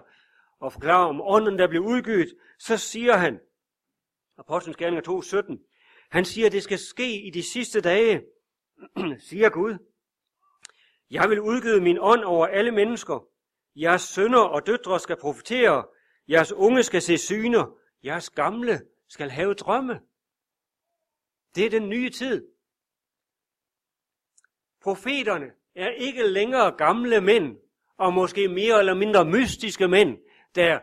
og 0.60 0.72
forklare 0.72 1.08
om 1.08 1.20
ånden, 1.20 1.58
der 1.58 1.68
bliver 1.68 1.84
udgivet, 1.84 2.34
så 2.58 2.76
siger 2.76 3.16
han, 3.16 3.40
Apostlenes 4.38 4.76
Gerninger 4.76 5.02
2, 5.02 5.22
17, 5.22 5.61
han 6.11 6.24
siger, 6.24 6.46
at 6.46 6.52
det 6.52 6.62
skal 6.62 6.78
ske 6.78 7.22
i 7.22 7.31
de 7.31 7.42
sidste 7.42 7.81
dage, 7.81 8.24
siger 9.28 9.50
Gud. 9.50 9.89
Jeg 11.11 11.31
vil 11.31 11.40
udgive 11.40 11.81
min 11.81 11.99
ånd 12.01 12.25
over 12.25 12.46
alle 12.46 12.70
mennesker. 12.70 13.27
Jeres 13.77 14.03
sønner 14.03 14.40
og 14.40 14.66
døtre 14.66 15.01
skal 15.01 15.16
profetere. 15.16 15.87
Jeres 16.29 16.53
unge 16.53 16.83
skal 16.83 17.03
se 17.03 17.18
syner. 17.18 17.79
Jeres 18.05 18.31
gamle 18.31 18.81
skal 19.09 19.31
have 19.31 19.55
drømme. 19.55 20.01
Det 21.55 21.66
er 21.66 21.70
den 21.70 21.88
nye 21.88 22.11
tid. 22.11 22.49
Profeterne 24.83 25.51
er 25.75 25.88
ikke 25.88 26.27
længere 26.27 26.77
gamle 26.77 27.20
mænd, 27.20 27.57
og 27.96 28.12
måske 28.14 28.49
mere 28.49 28.79
eller 28.79 28.94
mindre 28.94 29.25
mystiske 29.25 29.88
mænd, 29.88 30.18
der 30.55 30.81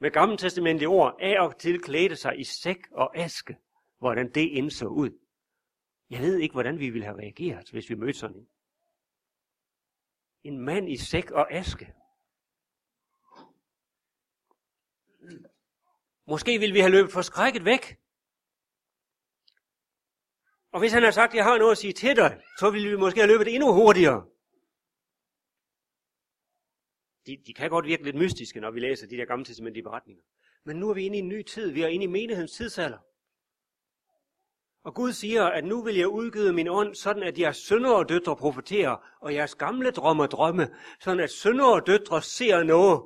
med 0.00 0.10
gammeltestamentlige 0.10 0.88
ord 0.88 1.16
af 1.20 1.40
og 1.40 1.58
til 1.58 1.80
klædte 1.80 2.16
sig 2.16 2.40
i 2.40 2.44
sæk 2.44 2.78
og 2.90 3.16
aske, 3.16 3.56
hvordan 3.98 4.30
det 4.34 4.40
indså 4.40 4.86
ud. 4.86 5.10
Jeg 6.10 6.20
ved 6.20 6.38
ikke, 6.38 6.52
hvordan 6.52 6.78
vi 6.78 6.90
ville 6.90 7.04
have 7.04 7.18
reageret, 7.18 7.70
hvis 7.70 7.90
vi 7.90 7.94
mødte 7.94 8.18
sådan 8.18 8.36
en. 8.36 8.48
En 10.42 10.58
mand 10.58 10.88
i 10.88 10.96
sæk 10.96 11.30
og 11.30 11.52
aske. 11.52 11.94
Måske 16.26 16.58
ville 16.58 16.72
vi 16.72 16.80
have 16.80 16.92
løbet 16.92 17.12
forskrækket 17.12 17.64
væk. 17.64 17.98
Og 20.72 20.80
hvis 20.80 20.92
han 20.92 21.02
har 21.02 21.10
sagt, 21.10 21.30
at 21.30 21.36
jeg 21.36 21.44
har 21.44 21.58
noget 21.58 21.72
at 21.72 21.78
sige 21.78 21.92
til 21.92 22.16
dig, 22.16 22.42
så 22.58 22.70
ville 22.70 22.90
vi 22.90 22.96
måske 22.96 23.20
have 23.20 23.32
løbet 23.32 23.54
endnu 23.54 23.72
hurtigere. 23.72 24.26
De, 27.26 27.42
de 27.46 27.54
kan 27.54 27.70
godt 27.70 27.86
virke 27.86 28.04
lidt 28.04 28.16
mystiske, 28.16 28.60
når 28.60 28.70
vi 28.70 28.80
læser 28.80 29.06
de 29.06 29.16
der 29.16 29.24
gamle 29.24 29.44
testamentlige 29.44 29.82
beretninger. 29.82 30.22
Men 30.64 30.76
nu 30.76 30.90
er 30.90 30.94
vi 30.94 31.04
inde 31.06 31.16
i 31.16 31.20
en 31.20 31.28
ny 31.28 31.42
tid. 31.42 31.70
Vi 31.70 31.82
er 31.82 31.88
inde 31.88 32.04
i 32.04 32.08
menighedens 32.08 32.52
tidsalder. 32.52 32.98
Og 34.88 34.94
Gud 34.94 35.12
siger, 35.12 35.44
at 35.44 35.64
nu 35.64 35.82
vil 35.82 35.96
jeg 35.96 36.08
udgive 36.08 36.52
min 36.52 36.68
ånd, 36.68 36.94
sådan 36.94 37.22
at 37.22 37.38
jeres 37.38 37.56
sønner 37.56 37.90
og 37.90 38.08
døtre 38.08 38.36
profeterer, 38.36 38.96
og 39.20 39.34
jeres 39.34 39.54
gamle 39.54 39.90
drømmer 39.90 40.26
drømme, 40.26 40.68
sådan 41.00 41.20
at 41.20 41.30
sønner 41.30 41.64
og 41.64 41.86
døtre 41.86 42.22
ser 42.22 42.62
noget 42.62 43.02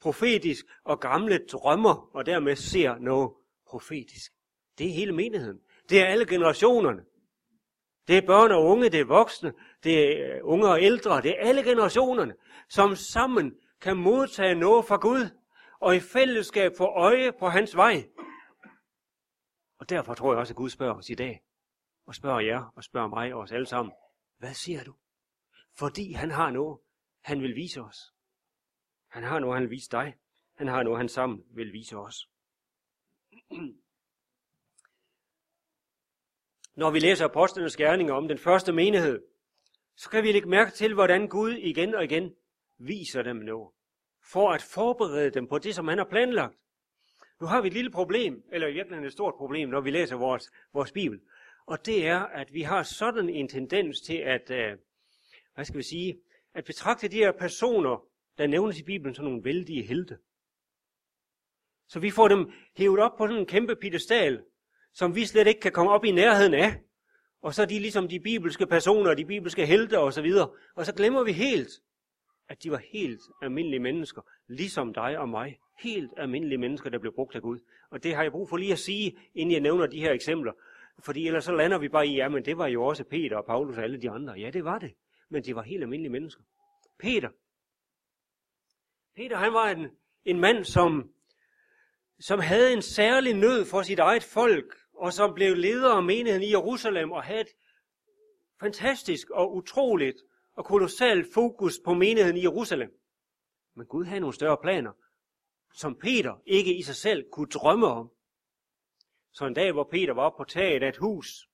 profetisk, 0.00 0.66
og 0.84 1.00
gamle 1.00 1.40
drømmer, 1.52 2.10
og 2.14 2.26
dermed 2.26 2.56
ser 2.56 2.98
noget 2.98 3.30
profetisk. 3.68 4.32
Det 4.78 4.86
er 4.86 4.92
hele 4.92 5.12
menigheden. 5.12 5.58
Det 5.88 6.00
er 6.00 6.06
alle 6.06 6.26
generationerne. 6.26 7.02
Det 8.08 8.18
er 8.18 8.26
børn 8.26 8.50
og 8.50 8.64
unge, 8.64 8.88
det 8.88 9.00
er 9.00 9.04
voksne, 9.04 9.52
det 9.84 10.20
er 10.20 10.34
øh, 10.34 10.40
unge 10.42 10.68
og 10.68 10.82
ældre, 10.82 11.20
det 11.20 11.30
er 11.30 11.48
alle 11.48 11.62
generationerne, 11.62 12.34
som 12.68 12.96
sammen 12.96 13.52
kan 13.80 13.96
modtage 13.96 14.54
noget 14.54 14.84
fra 14.84 14.96
Gud, 14.96 15.30
og 15.80 15.96
i 15.96 16.00
fællesskab 16.00 16.72
få 16.78 16.84
øje 16.84 17.32
på 17.38 17.48
hans 17.48 17.76
vej. 17.76 18.04
Og 19.78 19.88
derfor 19.88 20.14
tror 20.14 20.32
jeg 20.32 20.38
også, 20.38 20.52
at 20.52 20.56
Gud 20.56 20.70
spørger 20.70 20.94
os 20.94 21.10
i 21.10 21.14
dag, 21.14 21.42
og 22.06 22.14
spørger 22.14 22.40
jer, 22.40 22.72
og 22.76 22.84
spørger 22.84 23.08
mig 23.08 23.34
og 23.34 23.40
os 23.40 23.52
alle 23.52 23.66
sammen, 23.66 23.92
hvad 24.38 24.54
siger 24.54 24.84
du? 24.84 24.94
Fordi 25.78 26.12
han 26.12 26.30
har 26.30 26.50
noget, 26.50 26.78
han 27.20 27.42
vil 27.42 27.54
vise 27.54 27.80
os. 27.80 28.14
Han 29.08 29.22
har 29.22 29.38
noget, 29.38 29.56
han 29.56 29.62
vil 29.62 29.70
vise 29.70 29.90
dig. 29.90 30.16
Han 30.54 30.68
har 30.68 30.82
noget, 30.82 30.98
han 30.98 31.08
sammen 31.08 31.44
vil 31.50 31.72
vise 31.72 31.96
os. 31.96 32.28
Når 36.80 36.90
vi 36.90 36.98
læser 36.98 37.24
apostlenes 37.24 37.76
gerninger 37.76 38.14
om 38.14 38.28
den 38.28 38.38
første 38.38 38.72
menighed, 38.72 39.22
så 39.96 40.10
kan 40.10 40.22
vi 40.22 40.32
lægge 40.32 40.48
mærke 40.48 40.70
til, 40.70 40.94
hvordan 40.94 41.28
Gud 41.28 41.52
igen 41.52 41.94
og 41.94 42.04
igen 42.04 42.34
viser 42.78 43.22
dem 43.22 43.36
noget, 43.36 43.72
for 44.32 44.50
at 44.50 44.62
forberede 44.62 45.30
dem 45.30 45.48
på 45.48 45.58
det, 45.58 45.74
som 45.74 45.88
han 45.88 45.98
har 45.98 46.04
planlagt. 46.04 46.58
Nu 47.40 47.46
har 47.46 47.60
vi 47.60 47.68
et 47.68 47.74
lille 47.74 47.90
problem, 47.90 48.42
eller 48.52 48.68
i 48.68 48.72
virkeligheden 48.72 49.06
et 49.06 49.12
stort 49.12 49.34
problem, 49.34 49.68
når 49.68 49.80
vi 49.80 49.90
læser 49.90 50.16
vores, 50.16 50.50
vores 50.72 50.92
Bibel. 50.92 51.20
Og 51.66 51.86
det 51.86 52.06
er, 52.06 52.18
at 52.18 52.52
vi 52.52 52.62
har 52.62 52.82
sådan 52.82 53.28
en 53.28 53.48
tendens 53.48 54.00
til 54.00 54.16
at, 54.16 54.50
øh, 54.50 54.78
hvad 55.54 55.64
skal 55.64 55.78
vi 55.78 55.82
sige, 55.82 56.20
at 56.54 56.64
betragte 56.64 57.08
de 57.08 57.16
her 57.16 57.32
personer, 57.32 58.04
der 58.38 58.46
nævnes 58.46 58.78
i 58.78 58.82
Bibelen, 58.82 59.14
som 59.14 59.24
nogle 59.24 59.44
vældige 59.44 59.82
helte. 59.82 60.18
Så 61.88 62.00
vi 62.00 62.10
får 62.10 62.28
dem 62.28 62.52
hævet 62.76 63.00
op 63.00 63.16
på 63.18 63.26
sådan 63.26 63.40
en 63.40 63.46
kæmpe 63.46 63.76
pedestal, 63.76 64.44
som 64.92 65.14
vi 65.14 65.26
slet 65.26 65.46
ikke 65.46 65.60
kan 65.60 65.72
komme 65.72 65.92
op 65.92 66.04
i 66.04 66.10
nærheden 66.10 66.54
af. 66.54 66.80
Og 67.42 67.54
så 67.54 67.62
er 67.62 67.66
de 67.66 67.78
ligesom 67.78 68.08
de 68.08 68.20
bibelske 68.20 68.66
personer, 68.66 69.14
de 69.14 69.24
bibelske 69.24 69.66
helte 69.66 69.98
og 69.98 70.12
så 70.12 70.22
videre. 70.22 70.50
Og 70.74 70.86
så 70.86 70.94
glemmer 70.94 71.24
vi 71.24 71.32
helt, 71.32 71.70
at 72.48 72.62
de 72.62 72.70
var 72.70 72.82
helt 72.92 73.20
almindelige 73.42 73.80
mennesker, 73.80 74.22
ligesom 74.48 74.94
dig 74.94 75.18
og 75.18 75.28
mig. 75.28 75.58
Helt 75.78 76.12
almindelige 76.16 76.58
mennesker, 76.58 76.90
der 76.90 76.98
blev 76.98 77.14
brugt 77.14 77.34
af 77.34 77.42
Gud. 77.42 77.58
Og 77.90 78.02
det 78.02 78.14
har 78.14 78.22
jeg 78.22 78.32
brug 78.32 78.48
for 78.48 78.56
lige 78.56 78.72
at 78.72 78.78
sige, 78.78 79.18
inden 79.34 79.52
jeg 79.52 79.60
nævner 79.60 79.86
de 79.86 80.00
her 80.00 80.12
eksempler. 80.12 80.52
Fordi 80.98 81.26
ellers 81.26 81.44
så 81.44 81.52
lander 81.52 81.78
vi 81.78 81.88
bare 81.88 82.06
i, 82.06 82.14
ja, 82.14 82.28
men 82.28 82.44
det 82.44 82.58
var 82.58 82.66
jo 82.66 82.84
også 82.84 83.04
Peter 83.04 83.36
og 83.36 83.46
Paulus 83.46 83.76
og 83.76 83.84
alle 83.84 84.00
de 84.00 84.10
andre. 84.10 84.32
Ja, 84.32 84.50
det 84.50 84.64
var 84.64 84.78
det. 84.78 84.94
Men 85.28 85.44
de 85.44 85.54
var 85.54 85.62
helt 85.62 85.82
almindelige 85.82 86.12
mennesker. 86.12 86.42
Peter. 86.98 87.28
Peter, 89.16 89.36
han 89.36 89.52
var 89.52 89.70
en, 89.70 89.90
en 90.24 90.40
mand, 90.40 90.64
som, 90.64 91.10
som 92.20 92.40
havde 92.40 92.72
en 92.72 92.82
særlig 92.82 93.34
nød 93.34 93.64
for 93.64 93.82
sit 93.82 93.98
eget 93.98 94.22
folk, 94.22 94.76
og 94.94 95.12
som 95.12 95.34
blev 95.34 95.56
leder 95.56 95.94
af 95.94 96.02
menigheden 96.02 96.42
i 96.42 96.50
Jerusalem 96.50 97.12
og 97.12 97.22
havde 97.22 97.40
et 97.40 97.48
fantastisk 98.60 99.30
og 99.30 99.54
utroligt 99.54 100.16
og 100.54 100.64
kolossalt 100.64 101.26
fokus 101.34 101.80
på 101.84 101.94
menigheden 101.94 102.36
i 102.36 102.42
Jerusalem. 102.42 102.97
Men 103.78 103.86
Gud 103.86 104.04
havde 104.04 104.20
nogle 104.20 104.34
større 104.34 104.58
planer, 104.62 104.92
som 105.74 105.98
Peter 105.98 106.42
ikke 106.46 106.78
i 106.78 106.82
sig 106.82 106.96
selv 106.96 107.30
kunne 107.32 107.48
drømme 107.48 107.86
om. 107.86 108.10
Så 109.32 109.46
en 109.46 109.54
dag, 109.54 109.72
hvor 109.72 109.88
Peter 109.90 110.12
var 110.12 110.22
oppe 110.22 110.36
på 110.36 110.44
taget 110.44 110.82
af 110.82 110.88
et 110.88 110.96
hus, 110.96 111.48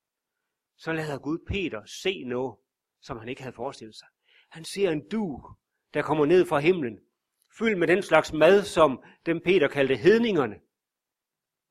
så 0.77 0.93
lader 0.93 1.19
Gud 1.19 1.39
Peter 1.49 1.85
se 1.85 2.25
noget, 2.25 2.57
som 3.03 3.19
han 3.19 3.29
ikke 3.29 3.43
havde 3.43 3.57
forestillet 3.57 3.97
sig. 3.97 4.09
Han 4.51 4.65
ser 4.65 4.91
en 4.91 5.09
du, 5.09 5.43
der 5.95 6.03
kommer 6.03 6.27
ned 6.27 6.47
fra 6.47 6.59
himlen, 6.59 6.99
fyldt 7.59 7.79
med 7.79 7.89
den 7.89 8.03
slags 8.03 8.33
mad, 8.33 8.63
som 8.63 9.03
dem 9.27 9.41
Peter 9.41 9.69
kaldte 9.69 9.97
hedningerne. 9.97 10.61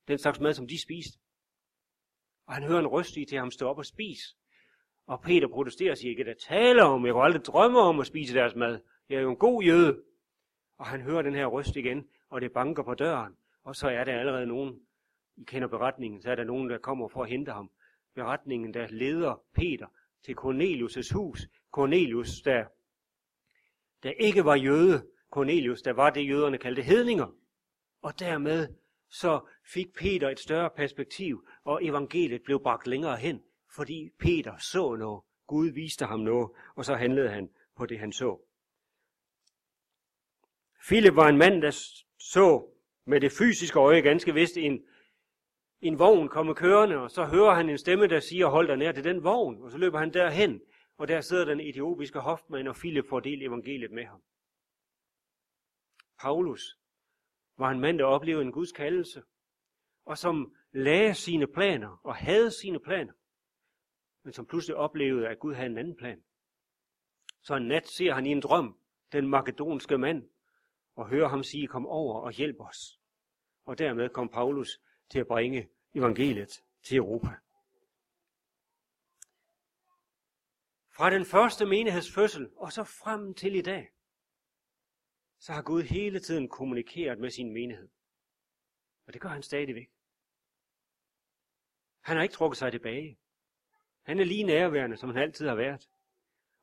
Den 0.07 0.17
slags 0.17 0.39
mad, 0.39 0.53
som 0.53 0.67
de 0.67 0.81
spiste. 0.81 1.19
Og 2.47 2.53
han 2.53 2.63
hører 2.63 2.79
en 2.79 2.87
røst 2.87 3.17
i 3.17 3.25
til 3.25 3.37
ham 3.37 3.51
stå 3.51 3.67
op 3.69 3.77
og 3.77 3.85
spise. 3.85 4.35
Og 5.07 5.21
Peter 5.21 5.47
protesterer 5.47 5.91
og 5.91 5.97
siger, 5.97 6.11
jeg 6.11 6.17
kan 6.17 6.25
da 6.25 6.33
tale 6.47 6.83
om, 6.83 7.05
jeg 7.05 7.13
kunne 7.13 7.23
aldrig 7.23 7.45
drømme 7.45 7.79
om 7.79 7.99
at 7.99 8.07
spise 8.07 8.33
deres 8.33 8.55
mad. 8.55 8.79
Jeg 9.09 9.17
er 9.17 9.21
jo 9.21 9.29
en 9.29 9.37
god 9.37 9.63
jøde. 9.63 10.03
Og 10.77 10.85
han 10.85 11.01
hører 11.01 11.21
den 11.21 11.35
her 11.35 11.45
røst 11.45 11.75
igen, 11.75 12.07
og 12.29 12.41
det 12.41 12.51
banker 12.51 12.83
på 12.83 12.93
døren. 12.93 13.33
Og 13.63 13.75
så 13.75 13.87
er 13.89 14.03
der 14.03 14.19
allerede 14.19 14.47
nogen, 14.47 14.79
I 15.37 15.43
kender 15.43 15.67
beretningen, 15.67 16.21
så 16.21 16.31
er 16.31 16.35
der 16.35 16.43
nogen, 16.43 16.69
der 16.69 16.77
kommer 16.77 17.07
for 17.07 17.23
at 17.23 17.29
hente 17.29 17.51
ham. 17.51 17.71
Beretningen, 18.15 18.73
der 18.73 18.87
leder 18.87 19.41
Peter 19.53 19.87
til 20.25 20.35
Cornelius' 20.39 21.13
hus. 21.13 21.47
Cornelius, 21.71 22.41
der, 22.41 22.65
der 24.03 24.11
ikke 24.11 24.45
var 24.45 24.55
jøde. 24.55 25.07
Cornelius, 25.31 25.81
der 25.81 25.93
var 25.93 26.09
det, 26.09 26.29
jøderne 26.29 26.57
kaldte 26.57 26.81
hedninger. 26.81 27.35
Og 28.01 28.19
dermed 28.19 28.67
så 29.09 29.47
fik 29.73 29.93
Peter 29.93 30.29
et 30.29 30.39
større 30.39 30.69
perspektiv, 30.69 31.47
og 31.63 31.85
evangeliet 31.85 32.43
blev 32.43 32.59
bragt 32.63 32.87
længere 32.87 33.17
hen, 33.17 33.41
fordi 33.75 34.09
Peter 34.19 34.57
så 34.57 34.95
noget. 34.95 35.21
Gud 35.47 35.69
viste 35.69 36.05
ham 36.05 36.19
noget, 36.19 36.51
og 36.75 36.85
så 36.85 36.95
handlede 36.95 37.29
han 37.29 37.49
på 37.75 37.85
det, 37.85 37.99
han 37.99 38.11
så. 38.11 38.41
Philip 40.87 41.15
var 41.15 41.29
en 41.29 41.37
mand, 41.37 41.61
der 41.61 41.71
så 42.19 42.69
med 43.05 43.21
det 43.21 43.31
fysiske 43.31 43.79
øje 43.79 44.01
ganske 44.01 44.33
vist 44.33 44.57
en, 44.57 44.85
en 45.81 45.99
vogn 45.99 46.29
komme 46.29 46.55
kørende, 46.55 46.97
og 46.97 47.11
så 47.11 47.25
hører 47.25 47.53
han 47.53 47.69
en 47.69 47.77
stemme, 47.77 48.07
der 48.07 48.19
siger, 48.19 48.47
hold 48.47 48.67
dig 48.67 48.77
nær 48.77 48.91
til 48.91 49.03
den 49.03 49.23
vogn, 49.23 49.63
og 49.63 49.71
så 49.71 49.77
løber 49.77 49.99
han 49.99 50.13
derhen, 50.13 50.61
og 50.97 51.07
der 51.07 51.21
sidder 51.21 51.45
den 51.45 51.59
etiopiske 51.59 52.19
hofmand, 52.19 52.67
og 52.67 52.75
Philip 52.75 53.05
får 53.09 53.19
del 53.19 53.41
evangeliet 53.41 53.91
med 53.91 54.05
ham. 54.05 54.21
Paulus 56.19 56.77
var 57.57 57.71
en 57.71 57.79
mand, 57.79 57.99
der 57.99 58.05
oplevede 58.05 58.45
en 58.45 58.51
Guds 58.51 58.71
kaldelse, 58.71 59.23
og 60.05 60.17
som 60.17 60.55
lagde 60.71 61.13
sine 61.13 61.47
planer 61.47 61.99
og 62.03 62.15
havde 62.15 62.51
sine 62.51 62.79
planer, 62.79 63.13
men 64.23 64.33
som 64.33 64.45
pludselig 64.45 64.75
oplevede, 64.75 65.27
at 65.27 65.39
Gud 65.39 65.53
havde 65.53 65.69
en 65.69 65.77
anden 65.77 65.95
plan. 65.95 66.23
Så 67.41 67.55
en 67.55 67.67
nat 67.67 67.87
ser 67.87 68.13
han 68.13 68.25
i 68.25 68.29
en 68.29 68.41
drøm 68.41 68.77
den 69.11 69.27
makedonske 69.27 69.97
mand, 69.97 70.29
og 70.95 71.09
høre 71.09 71.29
ham 71.29 71.43
sige, 71.43 71.67
kom 71.67 71.87
over 71.87 72.21
og 72.21 72.31
hjælp 72.31 72.59
os. 72.59 72.99
Og 73.65 73.77
dermed 73.77 74.09
kom 74.09 74.29
Paulus 74.29 74.81
til 75.09 75.19
at 75.19 75.27
bringe 75.27 75.69
evangeliet 75.95 76.63
til 76.83 76.97
Europa. 76.97 77.29
Fra 80.95 81.09
den 81.09 81.25
første 81.25 81.65
menighedsfødsel 81.65 82.49
og 82.55 82.71
så 82.71 82.83
frem 82.83 83.33
til 83.33 83.55
i 83.55 83.61
dag, 83.61 83.89
så 85.39 85.53
har 85.53 85.61
Gud 85.61 85.83
hele 85.83 86.19
tiden 86.19 86.49
kommunikeret 86.49 87.19
med 87.19 87.29
sin 87.29 87.53
menighed. 87.53 87.89
Og 89.07 89.13
det 89.13 89.21
gør 89.21 89.29
han 89.29 89.43
stadigvæk. 89.43 89.89
Han 92.01 92.15
har 92.15 92.23
ikke 92.23 92.33
trukket 92.33 92.57
sig 92.57 92.71
tilbage. 92.71 93.19
Han 94.03 94.19
er 94.19 94.23
lige 94.23 94.43
nærværende, 94.43 94.97
som 94.97 95.09
han 95.09 95.23
altid 95.23 95.47
har 95.47 95.55
været. 95.55 95.89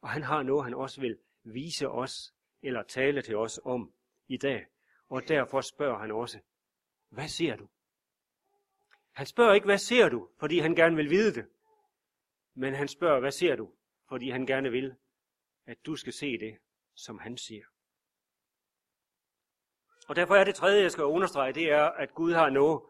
Og 0.01 0.09
han 0.09 0.23
har 0.23 0.43
noget, 0.43 0.64
han 0.64 0.75
også 0.75 1.01
vil 1.01 1.19
vise 1.43 1.88
os, 1.88 2.35
eller 2.62 2.83
tale 2.83 3.23
til 3.23 3.37
os 3.37 3.61
om 3.64 3.95
i 4.31 4.37
dag. 4.37 4.66
Og 5.09 5.29
derfor 5.29 5.61
spørger 5.61 5.99
han 5.99 6.11
også, 6.11 6.40
hvad 7.09 7.29
ser 7.29 7.57
du? 7.57 7.69
Han 9.12 9.27
spørger 9.27 9.55
ikke, 9.55 9.64
hvad 9.64 9.79
ser 9.79 10.09
du, 10.09 10.29
fordi 10.40 10.59
han 10.59 10.75
gerne 10.75 10.97
vil 10.97 11.11
vide 11.11 11.35
det. 11.35 11.49
Men 12.55 12.75
han 12.75 12.88
spørger, 12.88 13.21
hvad 13.21 13.31
ser 13.31 13.57
du, 13.57 13.75
fordi 14.09 14.31
han 14.31 14.47
gerne 14.47 14.71
vil, 14.71 14.97
at 15.66 15.87
du 15.87 15.97
skal 15.97 16.12
se 16.12 16.38
det, 16.38 16.59
som 16.95 17.19
han 17.19 17.37
siger. 17.37 17.64
Og 20.09 20.16
derfor 20.16 20.35
er 20.35 20.45
det 20.45 20.55
tredje, 20.55 20.83
jeg 20.83 20.93
skal 20.93 21.05
understrege, 21.05 21.53
det 21.53 21.71
er, 21.71 21.85
at 21.85 22.14
Gud 22.14 22.33
har 22.33 22.51
noget, 22.51 22.83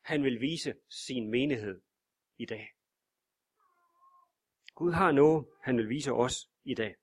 han 0.00 0.22
vil 0.22 0.40
vise 0.40 0.74
sin 0.88 1.30
menighed 1.30 1.80
i 2.36 2.46
dag. 2.46 2.74
Gud 4.74 4.92
har 4.92 5.12
noget, 5.12 5.46
han 5.62 5.76
vil 5.76 5.88
vise 5.88 6.12
os 6.12 6.50
i 6.64 6.74
dag. 6.74 6.96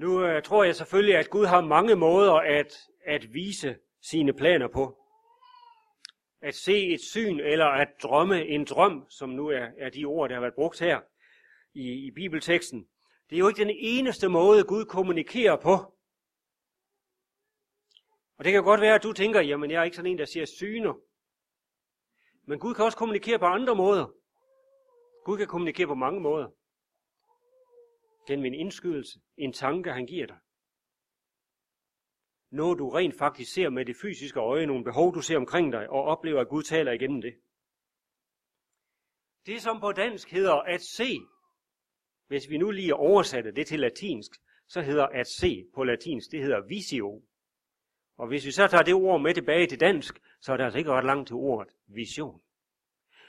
Nu 0.00 0.24
øh, 0.24 0.42
tror 0.42 0.64
jeg 0.64 0.76
selvfølgelig, 0.76 1.16
at 1.16 1.30
Gud 1.30 1.46
har 1.46 1.60
mange 1.60 1.96
måder 1.96 2.32
at, 2.32 2.76
at 3.06 3.34
vise 3.34 3.76
sine 4.02 4.32
planer 4.32 4.68
på. 4.68 4.96
At 6.42 6.54
se 6.54 6.86
et 6.86 7.00
syn 7.00 7.40
eller 7.40 7.66
at 7.66 7.88
drømme 8.02 8.46
en 8.46 8.64
drøm, 8.64 9.06
som 9.10 9.28
nu 9.28 9.48
er, 9.48 9.66
er 9.78 9.90
de 9.90 10.04
ord, 10.04 10.28
der 10.28 10.34
har 10.34 10.40
været 10.40 10.54
brugt 10.54 10.80
her 10.80 11.00
i, 11.74 12.06
i 12.06 12.10
bibelteksten. 12.10 12.86
Det 13.30 13.36
er 13.36 13.38
jo 13.38 13.48
ikke 13.48 13.64
den 13.64 13.76
eneste 13.78 14.28
måde, 14.28 14.64
Gud 14.64 14.84
kommunikerer 14.84 15.56
på. 15.56 15.74
Og 18.38 18.44
det 18.44 18.52
kan 18.52 18.64
godt 18.64 18.80
være, 18.80 18.94
at 18.94 19.02
du 19.02 19.12
tænker, 19.12 19.40
jamen 19.40 19.70
jeg 19.70 19.80
er 19.80 19.84
ikke 19.84 19.96
sådan 19.96 20.10
en, 20.10 20.18
der 20.18 20.24
siger 20.24 20.46
syner. 20.46 20.94
Men 22.46 22.58
Gud 22.58 22.74
kan 22.74 22.84
også 22.84 22.98
kommunikere 22.98 23.38
på 23.38 23.46
andre 23.46 23.74
måder. 23.74 24.06
Gud 25.24 25.38
kan 25.38 25.46
kommunikere 25.46 25.86
på 25.86 25.94
mange 25.94 26.20
måder. 26.20 26.48
Gennem 28.30 28.44
en 28.44 28.54
indskydelse, 28.54 29.20
en 29.36 29.52
tanke, 29.52 29.92
han 29.92 30.06
giver 30.06 30.26
dig. 30.26 30.38
Noget 32.50 32.78
du 32.78 32.90
rent 32.90 33.18
faktisk 33.18 33.52
ser 33.52 33.70
med 33.70 33.84
det 33.84 33.96
fysiske 34.02 34.40
øje, 34.40 34.66
nogle 34.66 34.84
behov, 34.84 35.14
du 35.14 35.22
ser 35.22 35.36
omkring 35.36 35.72
dig, 35.72 35.90
og 35.90 36.02
oplever, 36.02 36.40
at 36.40 36.48
Gud 36.48 36.62
taler 36.62 36.92
igennem 36.92 37.20
det. 37.20 37.34
Det, 39.46 39.62
som 39.62 39.80
på 39.80 39.92
dansk 39.92 40.30
hedder 40.30 40.54
at 40.54 40.80
se, 40.82 41.18
hvis 42.26 42.50
vi 42.50 42.58
nu 42.58 42.70
lige 42.70 42.94
oversætter 42.94 43.50
det 43.50 43.66
til 43.66 43.80
latinsk, 43.80 44.32
så 44.68 44.82
hedder 44.82 45.06
at 45.06 45.26
se 45.26 45.64
på 45.74 45.84
latinsk, 45.84 46.30
det 46.30 46.42
hedder 46.42 46.66
visio. 46.66 47.22
Og 48.16 48.28
hvis 48.28 48.46
vi 48.46 48.50
så 48.50 48.66
tager 48.66 48.84
det 48.84 48.94
ord 48.94 49.20
med 49.20 49.34
tilbage 49.34 49.66
til 49.66 49.80
dansk, 49.80 50.20
så 50.40 50.52
er 50.52 50.56
det 50.56 50.64
altså 50.64 50.78
ikke 50.78 50.90
ret 50.90 51.04
langt 51.04 51.26
til 51.26 51.36
ordet 51.36 51.74
vision. 51.86 52.40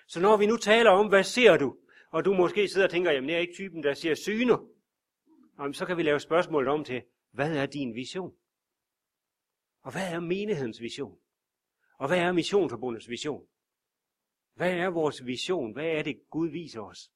Så 0.07 0.19
når 0.21 0.37
vi 0.37 0.45
nu 0.45 0.57
taler 0.57 0.91
om, 0.91 1.09
hvad 1.09 1.23
ser 1.23 1.57
du, 1.57 1.77
og 2.11 2.25
du 2.25 2.33
måske 2.33 2.67
sidder 2.67 2.87
og 2.87 2.91
tænker, 2.91 3.11
jamen 3.11 3.29
jeg 3.29 3.35
er 3.35 3.39
ikke 3.39 3.53
typen, 3.53 3.83
der 3.83 3.93
ser 3.93 4.13
syner, 4.13 4.70
jamen, 5.63 5.73
så 5.73 5.85
kan 5.85 5.97
vi 5.97 6.03
lave 6.03 6.19
spørgsmålet 6.19 6.69
om 6.69 6.83
til, 6.83 7.03
hvad 7.31 7.57
er 7.57 7.65
din 7.65 7.95
vision? 7.95 8.33
Og 9.81 9.91
hvad 9.91 10.13
er 10.13 10.19
menighedens 10.19 10.81
vision? 10.81 11.17
Og 11.97 12.07
hvad 12.07 12.17
er 12.17 12.31
missionsforbundets 12.31 13.09
vision? 13.09 13.47
Hvad 14.55 14.73
er 14.73 14.89
vores 14.89 15.25
vision? 15.25 15.73
Hvad 15.73 15.85
er 15.85 16.03
det, 16.03 16.21
Gud 16.29 16.49
viser 16.49 16.81
os? 16.81 17.11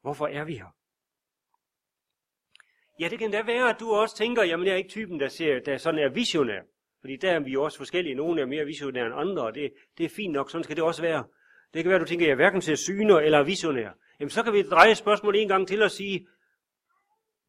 Hvorfor 0.00 0.26
er 0.26 0.44
vi 0.44 0.56
her? 0.56 0.76
Ja, 3.00 3.08
det 3.08 3.18
kan 3.18 3.30
da 3.30 3.42
være, 3.42 3.70
at 3.70 3.80
du 3.80 3.90
også 3.90 4.16
tænker, 4.16 4.42
jamen 4.42 4.66
jeg 4.66 4.72
er 4.72 4.76
ikke 4.76 4.90
typen, 4.90 5.20
der, 5.20 5.28
ser, 5.28 5.60
der 5.60 5.76
sådan 5.76 6.00
er 6.00 6.08
visionær. 6.08 6.62
Fordi 7.00 7.16
der 7.16 7.30
er 7.30 7.40
vi 7.40 7.50
jo 7.50 7.64
også 7.64 7.78
forskellige. 7.78 8.14
Nogle 8.14 8.42
er 8.42 8.46
mere 8.46 8.64
visionære 8.64 9.06
end 9.06 9.14
andre, 9.14 9.42
og 9.42 9.54
det, 9.54 9.72
det 9.98 10.04
er 10.04 10.08
fint 10.08 10.32
nok. 10.32 10.50
Sådan 10.50 10.64
skal 10.64 10.76
det 10.76 10.84
også 10.84 11.02
være. 11.02 11.24
Det 11.74 11.82
kan 11.82 11.88
være, 11.88 12.00
at 12.00 12.00
du 12.00 12.06
tænker, 12.06 12.26
at 12.26 12.28
jeg 12.28 12.36
hverken 12.36 12.62
ser 12.62 12.74
syner 12.74 13.16
eller 13.18 13.42
visionær. 13.42 13.90
Jamen 14.20 14.30
så 14.30 14.42
kan 14.42 14.52
vi 14.52 14.62
dreje 14.62 14.94
spørgsmålet 14.94 15.42
en 15.42 15.48
gang 15.48 15.68
til 15.68 15.82
og 15.82 15.90
sige, 15.90 16.26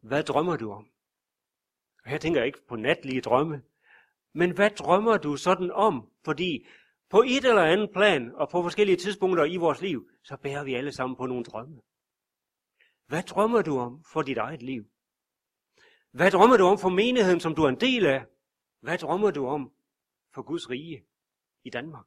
hvad 0.01 0.23
drømmer 0.23 0.57
du 0.57 0.71
om? 0.71 0.87
Og 2.03 2.09
her 2.09 2.17
tænker 2.17 2.39
jeg 2.39 2.47
ikke 2.47 2.67
på 2.67 2.75
natlige 2.75 3.21
drømme. 3.21 3.61
Men 4.33 4.51
hvad 4.51 4.69
drømmer 4.69 5.17
du 5.17 5.37
sådan 5.37 5.71
om? 5.71 6.11
Fordi 6.25 6.67
på 7.09 7.21
et 7.21 7.45
eller 7.45 7.63
andet 7.63 7.89
plan, 7.93 8.31
og 8.35 8.49
på 8.49 8.61
forskellige 8.61 8.97
tidspunkter 8.97 9.45
i 9.45 9.57
vores 9.57 9.81
liv, 9.81 10.09
så 10.23 10.37
bærer 10.37 10.63
vi 10.63 10.73
alle 10.73 10.91
sammen 10.91 11.17
på 11.17 11.25
nogle 11.25 11.43
drømme. 11.43 11.81
Hvad 13.07 13.23
drømmer 13.23 13.61
du 13.61 13.79
om 13.79 14.03
for 14.03 14.21
dit 14.21 14.37
eget 14.37 14.61
liv? 14.61 14.85
Hvad 16.11 16.31
drømmer 16.31 16.57
du 16.57 16.63
om 16.63 16.77
for 16.79 16.89
menigheden, 16.89 17.39
som 17.39 17.55
du 17.55 17.63
er 17.63 17.69
en 17.69 17.79
del 17.79 18.05
af? 18.05 18.25
Hvad 18.81 18.97
drømmer 18.97 19.31
du 19.31 19.47
om 19.47 19.71
for 20.33 20.41
Guds 20.41 20.69
rige 20.69 21.05
i 21.63 21.69
Danmark? 21.69 22.05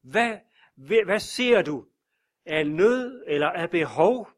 Hvad, 0.00 0.38
hvad, 1.04 1.20
ser 1.20 1.62
du 1.62 1.86
af 2.46 2.66
nød 2.66 3.24
eller 3.26 3.48
af 3.48 3.70
behov, 3.70 4.28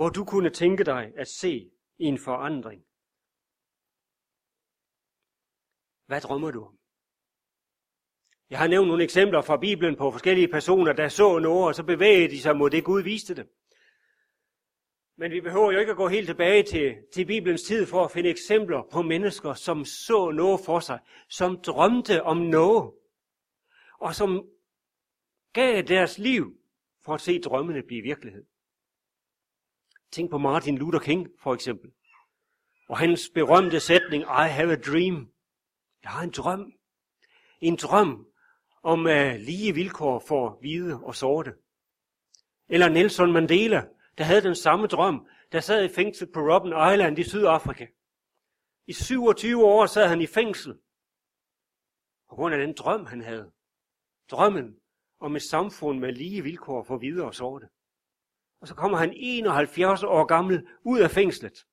hvor 0.00 0.08
du 0.08 0.24
kunne 0.24 0.50
tænke 0.50 0.84
dig 0.84 1.12
at 1.16 1.28
se 1.28 1.70
en 1.98 2.18
forandring? 2.18 2.82
Hvad 6.06 6.20
drømmer 6.20 6.50
du 6.50 6.64
om? 6.64 6.78
Jeg 8.50 8.58
har 8.58 8.66
nævnt 8.66 8.88
nogle 8.88 9.04
eksempler 9.04 9.42
fra 9.42 9.56
Bibelen 9.56 9.96
på 9.96 10.10
forskellige 10.10 10.48
personer, 10.48 10.92
der 10.92 11.08
så 11.08 11.38
noget, 11.38 11.66
og 11.66 11.74
så 11.74 11.82
bevægede 11.84 12.30
de 12.30 12.40
sig 12.40 12.56
mod 12.56 12.70
det, 12.70 12.84
Gud 12.84 13.02
viste 13.02 13.34
dem. 13.36 13.48
Men 15.16 15.32
vi 15.32 15.40
behøver 15.40 15.72
jo 15.72 15.78
ikke 15.78 15.90
at 15.90 15.96
gå 15.96 16.08
helt 16.08 16.26
tilbage 16.26 16.62
til, 16.62 16.96
til 17.14 17.26
Bibelens 17.26 17.62
tid 17.62 17.86
for 17.86 18.04
at 18.04 18.10
finde 18.10 18.30
eksempler 18.30 18.82
på 18.92 19.02
mennesker, 19.02 19.54
som 19.54 19.84
så 19.84 20.30
noget 20.30 20.60
for 20.64 20.80
sig, 20.80 20.98
som 21.28 21.62
drømte 21.62 22.22
om 22.22 22.36
noget, 22.36 22.92
og 23.98 24.14
som 24.14 24.48
gav 25.52 25.82
deres 25.82 26.18
liv 26.18 26.60
for 27.04 27.14
at 27.14 27.20
se 27.20 27.40
drømmene 27.40 27.82
blive 27.82 28.02
virkelighed. 28.02 28.44
Tænk 30.12 30.30
på 30.30 30.38
Martin 30.38 30.78
Luther 30.78 31.00
King 31.00 31.28
for 31.42 31.54
eksempel. 31.54 31.90
Og 32.88 32.98
hans 32.98 33.30
berømte 33.34 33.80
sætning, 33.80 34.22
I 34.22 34.48
have 34.48 34.72
a 34.72 34.76
dream. 34.76 35.32
Jeg 36.02 36.10
har 36.10 36.22
en 36.22 36.30
drøm. 36.30 36.72
En 37.60 37.76
drøm 37.76 38.26
om 38.82 39.00
uh, 39.00 39.34
lige 39.38 39.74
vilkår 39.74 40.24
for 40.28 40.58
hvide 40.60 41.00
og 41.02 41.14
sorte. 41.14 41.54
Eller 42.68 42.88
Nelson 42.88 43.32
Mandela, 43.32 43.86
der 44.18 44.24
havde 44.24 44.42
den 44.42 44.54
samme 44.54 44.86
drøm, 44.86 45.26
der 45.52 45.60
sad 45.60 45.84
i 45.84 45.94
fængsel 45.94 46.32
på 46.32 46.40
Robben 46.40 46.92
Island 46.92 47.18
i 47.18 47.24
Sydafrika. 47.24 47.86
I 48.86 48.92
27 48.92 49.64
år 49.64 49.86
sad 49.86 50.08
han 50.08 50.20
i 50.20 50.26
fængsel. 50.26 50.78
På 52.28 52.34
grund 52.34 52.54
af 52.54 52.66
den 52.66 52.74
drøm, 52.78 53.06
han 53.06 53.20
havde. 53.20 53.52
Drømmen 54.30 54.76
om 55.20 55.36
et 55.36 55.42
samfund 55.42 55.98
med 55.98 56.12
lige 56.12 56.42
vilkår 56.42 56.82
for 56.82 56.98
hvide 56.98 57.24
og 57.24 57.34
sorte. 57.34 57.68
Og 58.60 58.68
så 58.68 58.74
kommer 58.74 58.98
han 58.98 59.12
71 59.16 60.02
år 60.02 60.24
gammel 60.24 60.68
ud 60.84 61.00
af 61.00 61.10
fængslet. 61.10 61.66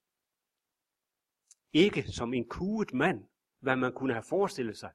Ikke 1.74 2.12
som 2.12 2.34
en 2.34 2.50
kuget 2.50 2.94
mand, 2.94 3.24
hvad 3.60 3.76
man 3.76 3.94
kunne 3.94 4.14
have 4.14 4.24
forestillet 4.24 4.78
sig, 4.78 4.92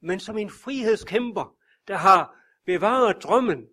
men 0.00 0.20
som 0.20 0.38
en 0.38 0.50
frihedskæmper, 0.50 1.56
der 1.88 1.96
har 1.96 2.36
bevaret 2.66 3.22
drømmen, 3.22 3.68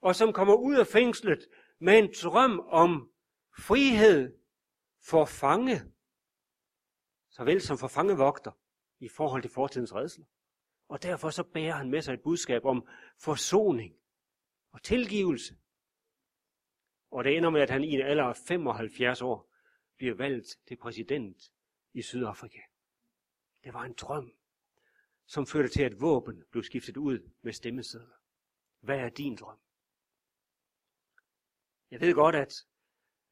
og 0.00 0.16
som 0.16 0.32
kommer 0.32 0.54
ud 0.54 0.76
af 0.76 0.86
fængslet 0.86 1.48
med 1.80 1.98
en 1.98 2.14
drøm 2.22 2.60
om 2.60 3.10
frihed 3.58 4.36
for 5.08 5.24
fange, 5.24 5.82
såvel 7.30 7.60
som 7.60 7.78
for 7.78 7.88
fangevogter 7.88 8.52
i 9.00 9.08
forhold 9.08 9.42
til 9.42 9.50
fortidens 9.50 9.94
redsler. 9.94 10.24
Og 10.88 11.02
derfor 11.02 11.30
så 11.30 11.42
bærer 11.42 11.74
han 11.74 11.90
med 11.90 12.02
sig 12.02 12.14
et 12.14 12.22
budskab 12.22 12.64
om 12.64 12.86
forsoning 13.18 13.94
og 14.72 14.82
tilgivelse. 14.82 15.56
Og 17.10 17.24
det 17.24 17.36
ender 17.36 17.50
med, 17.50 17.60
at 17.60 17.70
han 17.70 17.84
i 17.84 17.94
en 17.94 18.00
alder 18.00 18.24
af 18.24 18.36
75 18.36 19.22
år 19.22 19.50
bliver 19.96 20.14
valgt 20.14 20.58
til 20.66 20.76
præsident 20.76 21.52
i 21.92 22.02
Sydafrika. 22.02 22.60
Det 23.64 23.74
var 23.74 23.84
en 23.84 23.92
drøm, 23.92 24.32
som 25.26 25.46
førte 25.46 25.68
til, 25.68 25.82
at 25.82 26.00
våben 26.00 26.44
blev 26.50 26.62
skiftet 26.62 26.96
ud 26.96 27.30
med 27.42 27.52
stemmesedler. 27.52 28.16
Hvad 28.80 28.98
er 28.98 29.08
din 29.08 29.36
drøm? 29.36 29.58
Jeg 31.90 32.00
ved 32.00 32.14
godt, 32.14 32.34
at, 32.34 32.54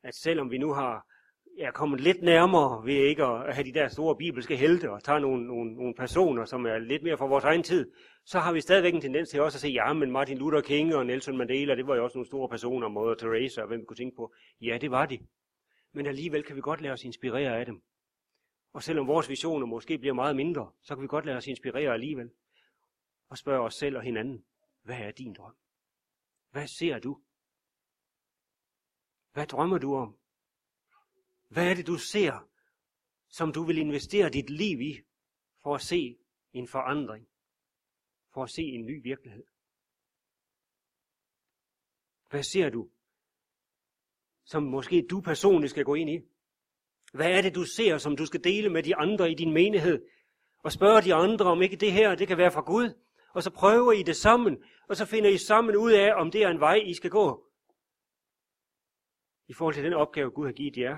at 0.03 0.15
selvom 0.15 0.51
vi 0.51 0.59
nu 0.59 0.73
har 0.73 1.07
er 1.59 1.71
kommet 1.71 2.01
lidt 2.01 2.23
nærmere 2.23 2.87
ved 2.87 2.95
ikke 2.95 3.25
at 3.25 3.55
have 3.55 3.65
de 3.65 3.73
der 3.73 3.89
store 3.89 4.17
bibelske 4.17 4.57
helte 4.57 4.91
og 4.91 5.03
tage 5.03 5.21
nogle, 5.21 5.47
nogle, 5.47 5.75
nogle 5.75 5.95
personer, 5.95 6.45
som 6.45 6.67
er 6.67 6.79
lidt 6.79 7.03
mere 7.03 7.17
fra 7.17 7.27
vores 7.27 7.45
egen 7.45 7.63
tid, 7.63 7.93
så 8.25 8.39
har 8.39 8.53
vi 8.53 8.61
stadigvæk 8.61 8.95
en 8.95 9.01
tendens 9.01 9.29
til 9.29 9.41
også 9.41 9.57
at 9.57 9.61
se, 9.61 9.69
ja, 9.69 9.93
men 9.93 10.11
Martin 10.11 10.39
Luther 10.39 10.61
King 10.61 10.95
og 10.95 11.07
Nelson 11.07 11.37
Mandela, 11.37 11.75
det 11.75 11.87
var 11.87 11.97
jo 11.97 12.05
også 12.05 12.19
nogle 12.19 12.27
store 12.27 12.49
personer, 12.49 12.89
Mother 12.89 13.15
Teresa 13.15 13.61
og 13.61 13.69
hvem 13.69 13.81
vi 13.81 13.85
kunne 13.85 13.97
tænke 13.97 14.17
på. 14.17 14.35
Ja, 14.61 14.79
det 14.81 14.91
var 14.91 15.07
de. 15.07 15.19
Men 15.93 16.07
alligevel 16.07 16.43
kan 16.43 16.57
vi 16.57 16.61
godt 16.61 16.81
lade 16.81 16.93
os 16.93 17.05
inspirere 17.05 17.59
af 17.59 17.67
dem. 17.67 17.83
Og 18.73 18.83
selvom 18.83 19.07
vores 19.07 19.29
visioner 19.29 19.67
måske 19.67 19.99
bliver 19.99 20.15
meget 20.15 20.37
mindre, 20.37 20.71
så 20.83 20.95
kan 20.95 21.03
vi 21.03 21.09
godt 21.09 21.27
lade 21.27 21.37
os 21.37 21.47
inspirere 21.47 21.93
alligevel. 21.93 22.31
Og 23.29 23.39
spørge 23.39 23.65
os 23.65 23.75
selv 23.75 23.97
og 23.97 24.03
hinanden, 24.03 24.45
hvad 24.83 24.99
er 24.99 25.11
din 25.11 25.35
drøm? 25.35 25.55
Hvad 26.51 26.67
ser 26.67 26.99
du? 26.99 27.19
Hvad 29.33 29.47
drømmer 29.47 29.79
du 29.79 29.95
om? 29.95 30.17
Hvad 31.49 31.71
er 31.71 31.75
det, 31.75 31.87
du 31.87 31.99
ser, 31.99 32.49
som 33.29 33.53
du 33.53 33.65
vil 33.65 33.79
investere 33.79 34.31
dit 34.31 34.51
liv 34.51 34.81
i, 34.81 35.01
for 35.63 35.75
at 35.75 35.81
se 35.81 36.19
en 36.53 36.69
forandring, 36.69 37.29
for 38.35 38.43
at 38.43 38.51
se 38.51 38.63
en 38.63 38.87
ny 38.87 39.03
virkelighed? 39.03 39.45
Hvad 42.31 42.43
ser 42.43 42.71
du, 42.71 42.91
som 44.45 44.63
måske 44.63 45.07
du 45.11 45.21
personligt 45.21 45.71
skal 45.71 45.85
gå 45.85 45.95
ind 45.95 46.11
i? 46.11 46.21
Hvad 47.13 47.31
er 47.31 47.43
det, 47.43 47.55
du 47.55 47.65
ser, 47.65 47.99
som 47.99 48.17
du 48.17 48.27
skal 48.27 48.45
dele 48.45 48.71
med 48.71 48.83
de 48.83 48.97
andre 48.97 49.31
i 49.31 49.35
din 49.35 49.53
menighed? 49.53 50.07
Og 50.59 50.73
spørge 50.73 51.03
de 51.03 51.15
andre, 51.15 51.45
om 51.45 51.63
ikke 51.63 51.77
det 51.77 51.93
her, 51.93 52.15
det 52.15 52.29
kan 52.29 52.39
være 52.39 52.53
fra 52.53 52.61
Gud. 52.61 53.03
Og 53.35 53.43
så 53.43 53.51
prøver 53.51 53.93
I 53.93 54.03
det 54.03 54.17
sammen, 54.17 54.65
og 54.89 54.97
så 54.97 55.07
finder 55.07 55.31
I 55.31 55.39
sammen 55.39 55.77
ud 55.77 55.93
af, 55.93 56.15
om 56.21 56.31
det 56.31 56.43
er 56.43 56.49
en 56.49 56.61
vej, 56.61 56.75
I 56.75 56.95
skal 56.95 57.11
gå. 57.11 57.51
I 59.49 59.53
forhold 59.53 59.75
til 59.75 59.85
den 59.85 59.93
opgave, 59.93 60.31
Gud 60.31 60.47
har 60.47 60.53
givet 60.53 60.77
jer 60.77 60.97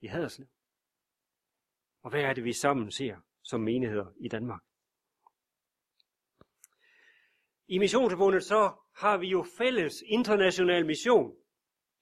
i 0.00 0.06
Haderslev. 0.06 0.48
Og 2.02 2.10
hvad 2.10 2.20
er 2.20 2.32
det, 2.32 2.44
vi 2.44 2.52
sammen 2.52 2.90
ser 2.90 3.16
som 3.42 3.60
menigheder 3.60 4.12
i 4.20 4.28
Danmark? 4.28 4.62
I 7.68 7.78
missionsforbundet 7.78 8.44
så 8.44 8.72
har 8.96 9.16
vi 9.18 9.26
jo 9.26 9.46
fælles 9.58 10.02
international 10.06 10.86
mission 10.86 11.36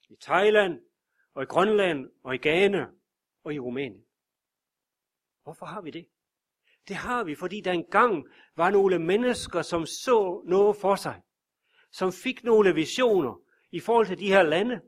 i 0.09 0.17
Thailand 0.21 0.81
og 1.35 1.43
i 1.43 1.47
Grønland 1.47 2.11
og 2.25 2.35
i 2.35 2.39
Ghana 2.39 2.87
og 3.45 3.55
i 3.55 3.59
Rumænien. 3.59 4.05
Hvorfor 5.43 5.67
har 5.67 5.81
vi 5.81 5.91
det? 5.91 6.09
Det 6.89 6.97
har 6.97 7.25
vi, 7.25 7.35
fordi 7.35 7.61
der 7.61 7.73
engang 7.73 8.25
var 8.57 8.71
nogle 8.71 8.99
mennesker, 8.99 9.63
som 9.63 9.87
så 9.87 10.43
noget 10.47 10.77
for 10.77 10.97
sig, 10.97 11.23
som 11.91 12.13
fik 12.13 12.45
nogle 12.45 12.75
visioner 12.75 13.41
i 13.73 13.81
forhold 13.81 14.07
til 14.07 14.19
de 14.19 14.29
her 14.29 14.43
lande, 14.43 14.81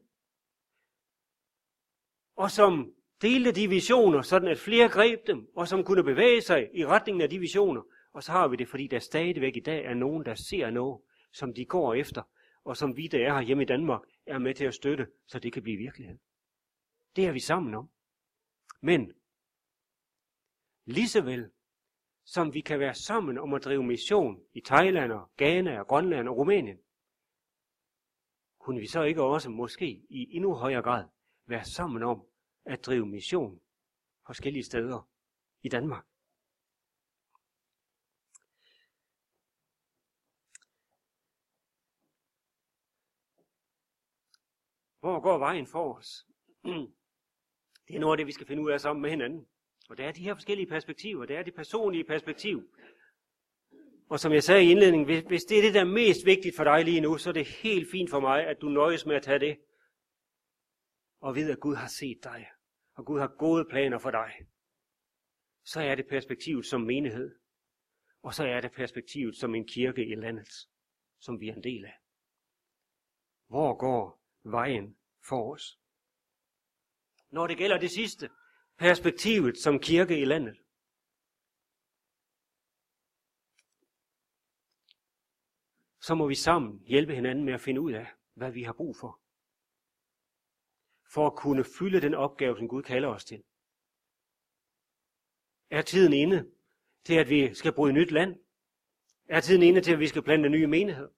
og 2.37 2.51
som 2.51 2.96
delte 3.22 3.52
de 3.52 3.68
visioner, 3.68 4.22
sådan 4.22 4.48
at 4.48 4.59
flere 4.59 4.88
greb 4.88 5.26
dem, 5.26 5.48
og 5.57 5.68
som 5.68 5.85
kunne 5.85 6.05
bevæge 6.05 6.40
sig 6.40 6.70
i 6.74 6.87
retningen 6.87 7.22
af 7.22 7.31
de 7.31 7.38
visioner. 7.38 7.83
Og 8.12 8.22
så 8.22 8.33
har 8.33 8.48
vi 8.48 8.57
det, 8.57 8.68
fordi 8.68 8.87
der 8.87 8.98
stadigvæk 8.98 9.57
i 9.57 9.61
dag 9.61 9.85
er 9.85 9.94
nogen, 9.94 10.24
der 10.24 10.35
ser 10.35 10.70
noget, 10.70 11.00
som 11.33 11.55
de 11.55 11.64
går 11.64 11.94
efter, 11.94 12.22
og 12.64 12.76
som 12.76 12.96
vi, 12.96 13.07
der 13.07 13.26
er 13.26 13.35
her 13.35 13.40
hjemme 13.40 13.62
i 13.62 13.66
Danmark, 13.66 14.00
er 14.26 14.38
med 14.38 14.55
til 14.55 14.64
at 14.64 14.74
støtte, 14.74 15.07
så 15.26 15.38
det 15.38 15.52
kan 15.52 15.62
blive 15.62 15.76
virkelighed. 15.76 16.18
Det 17.16 17.26
er 17.26 17.33
vi 17.33 17.40
sammen 17.40 17.74
om. 17.74 17.90
Men 18.81 19.12
lige 20.85 21.09
så 21.09 21.20
vel 21.20 21.50
som 22.26 22.55
vi 22.55 22.61
kan 22.61 22.81
være 22.81 22.94
sammen 22.94 23.38
om 23.38 23.55
at 23.55 23.64
drive 23.64 23.83
mission 23.83 24.40
i 24.52 24.61
Thailand 24.61 25.12
og 25.12 25.31
Ghana 25.37 25.81
og 25.81 25.87
Grønland 25.87 26.29
og 26.29 26.37
Rumænien, 26.37 26.79
kunne 28.61 28.81
vi 28.81 28.87
så 28.87 29.02
ikke 29.02 29.22
også 29.22 29.50
måske 29.50 29.87
i 30.11 30.37
endnu 30.37 30.55
højere 30.55 30.83
grad 30.83 31.05
være 31.46 31.64
sammen 31.64 32.02
om 32.02 32.26
at 32.66 32.87
drive 32.87 33.07
mission 33.07 33.61
forskellige 34.26 34.64
steder 34.64 35.09
i 35.62 35.68
Danmark. 35.68 36.07
Hvor 45.00 45.20
går 45.20 45.38
vejen 45.38 45.66
for 45.66 45.94
os? 45.94 46.26
Det 47.88 47.96
er 47.96 48.00
noget 48.00 48.12
af 48.12 48.16
det, 48.16 48.26
vi 48.26 48.33
skal 48.33 48.46
finde 48.46 48.62
ud 48.62 48.70
af 48.70 48.81
sammen 48.81 49.02
med 49.02 49.11
hinanden. 49.11 49.46
Og 49.88 49.98
der 49.98 50.09
er 50.09 50.12
de 50.12 50.22
her 50.22 50.35
forskellige 50.35 50.66
perspektiver. 50.66 51.26
Der 51.26 51.38
er 51.38 51.42
det 51.42 51.55
personlige 51.55 52.05
perspektiv. 52.05 52.70
Og 54.09 54.20
som 54.20 54.33
jeg 54.33 54.42
sagde 54.42 54.64
i 54.64 54.70
indledningen, 54.70 55.26
hvis 55.26 55.44
det 55.44 55.59
er 55.59 55.62
det, 55.62 55.74
der 55.74 55.81
er 55.81 55.85
mest 55.85 56.26
vigtigt 56.26 56.57
for 56.57 56.64
dig 56.64 56.85
lige 56.85 57.00
nu, 57.00 57.18
så 57.18 57.29
er 57.29 57.33
det 57.33 57.46
helt 57.46 57.90
fint 57.90 58.11
for 58.11 58.20
mig, 58.20 58.46
at 58.46 58.61
du 58.61 58.68
nøjes 58.68 59.07
med 59.07 59.16
at 59.16 59.22
tage 59.22 59.38
det. 59.38 59.59
Og 61.20 61.35
ved, 61.35 61.50
at 61.50 61.61
Gud 61.61 61.74
har 61.74 61.88
set 61.88 62.24
dig 62.24 62.50
og 62.97 63.07
Gud 63.07 63.21
har 63.21 63.37
gode 63.39 63.65
planer 63.71 63.99
for 63.99 64.11
dig, 64.11 64.33
så 65.65 65.81
er 65.81 65.95
det 65.95 66.07
perspektivet 66.09 66.67
som 66.67 66.81
menighed, 66.81 67.39
og 68.23 68.35
så 68.35 68.45
er 68.45 68.61
det 68.61 68.73
perspektivet 68.73 69.37
som 69.37 69.55
en 69.55 69.69
kirke 69.69 70.07
i 70.07 70.15
landet, 70.15 70.49
som 71.21 71.41
vi 71.41 71.49
er 71.49 71.55
en 71.55 71.65
del 71.65 71.85
af. 71.85 71.99
Hvor 73.47 73.77
går 73.77 74.23
vejen 74.43 74.97
for 75.29 75.55
os? 75.55 75.79
Når 77.31 77.47
det 77.47 77.59
gælder 77.59 77.79
det 77.79 77.91
sidste, 77.91 78.31
perspektivet 78.79 79.59
som 79.59 79.79
kirke 79.79 80.21
i 80.21 80.25
landet, 80.25 80.57
så 86.01 86.15
må 86.15 86.29
vi 86.29 86.35
sammen 86.35 86.83
hjælpe 86.87 87.15
hinanden 87.15 87.45
med 87.45 87.55
at 87.55 87.61
finde 87.61 87.81
ud 87.81 87.93
af, 87.93 88.07
hvad 88.35 88.53
vi 88.53 88.63
har 88.63 88.73
brug 88.73 88.97
for 88.97 89.26
for 91.14 91.27
at 91.27 91.37
kunne 91.37 91.64
fylde 91.79 92.01
den 92.01 92.14
opgave, 92.14 92.57
som 92.57 92.69
Gud 92.69 92.83
kalder 92.83 93.09
os 93.09 93.25
til. 93.25 93.42
Er 95.71 95.83
tiden 95.83 96.12
inde 96.12 96.51
til, 97.05 97.14
at 97.14 97.29
vi 97.29 97.55
skal 97.55 97.73
bryde 97.73 97.92
nyt 97.92 98.11
land? 98.11 98.37
Er 99.29 99.40
tiden 99.40 99.62
inde 99.62 99.81
til, 99.81 99.92
at 99.92 99.99
vi 99.99 100.09
skal 100.09 100.23
plante 100.23 100.49
nye 100.49 100.66
menigheder? 100.66 101.09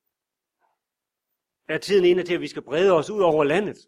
Er 1.68 1.78
tiden 1.78 2.04
inde 2.04 2.22
til, 2.22 2.34
at 2.34 2.40
vi 2.40 2.48
skal 2.48 2.62
brede 2.62 2.92
os 2.92 3.10
ud 3.10 3.20
over 3.20 3.44
landet? 3.44 3.78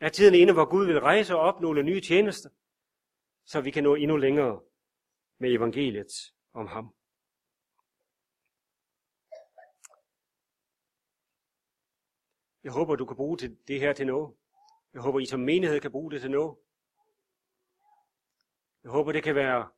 Er 0.00 0.08
tiden 0.08 0.34
inde, 0.34 0.52
hvor 0.52 0.70
Gud 0.70 0.86
vil 0.86 1.00
rejse 1.00 1.34
og 1.34 1.40
opnå 1.40 1.72
nogle 1.72 1.82
nye 1.82 2.00
tjenester, 2.00 2.50
så 3.44 3.60
vi 3.60 3.70
kan 3.70 3.82
nå 3.82 3.94
endnu 3.94 4.16
længere 4.16 4.60
med 5.38 5.52
evangeliet 5.52 6.12
om 6.52 6.66
ham? 6.66 6.94
Jeg 12.64 12.72
håber, 12.72 12.96
du 12.96 13.06
kan 13.06 13.16
bruge 13.16 13.38
det 13.38 13.80
her 13.80 13.92
til 13.92 14.06
noget. 14.06 14.34
Jeg 14.94 15.02
håber, 15.02 15.20
I 15.20 15.26
som 15.26 15.40
menighed 15.40 15.80
kan 15.80 15.90
bruge 15.90 16.10
det 16.10 16.20
til 16.20 16.30
noget. 16.30 16.56
Jeg 18.82 18.90
håber, 18.90 19.12
det 19.12 19.22
kan 19.22 19.34
være 19.34 19.70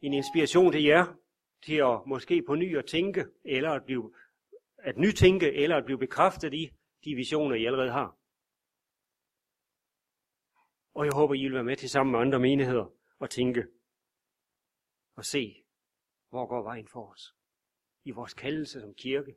en 0.00 0.12
inspiration 0.12 0.72
til 0.72 0.84
jer, 0.84 1.14
til 1.62 1.74
at 1.74 2.06
måske 2.06 2.42
på 2.46 2.54
ny 2.54 2.78
at 2.78 2.86
tænke, 2.86 3.26
eller 3.44 3.70
at 3.70 3.84
blive 3.84 4.14
at 4.78 4.96
nytænke 4.96 5.52
eller 5.52 5.76
at 5.76 5.84
blive 5.84 5.98
bekræftet 5.98 6.54
i 6.54 6.70
de 7.04 7.14
visioner, 7.14 7.54
I 7.56 7.64
allerede 7.64 7.90
har. 7.90 8.18
Og 10.94 11.04
jeg 11.04 11.12
håber, 11.14 11.34
I 11.34 11.42
vil 11.42 11.54
være 11.54 11.64
med 11.64 11.76
til 11.76 11.90
sammen 11.90 12.12
med 12.12 12.20
andre 12.20 12.38
menigheder 12.38 12.92
og 13.18 13.30
tænke 13.30 13.66
og 15.16 15.24
se, 15.24 15.64
hvor 16.28 16.46
går 16.46 16.62
vejen 16.62 16.88
for 16.88 17.12
os. 17.12 17.34
I 18.04 18.10
vores 18.10 18.34
kaldelse 18.34 18.80
som 18.80 18.94
kirke, 18.94 19.34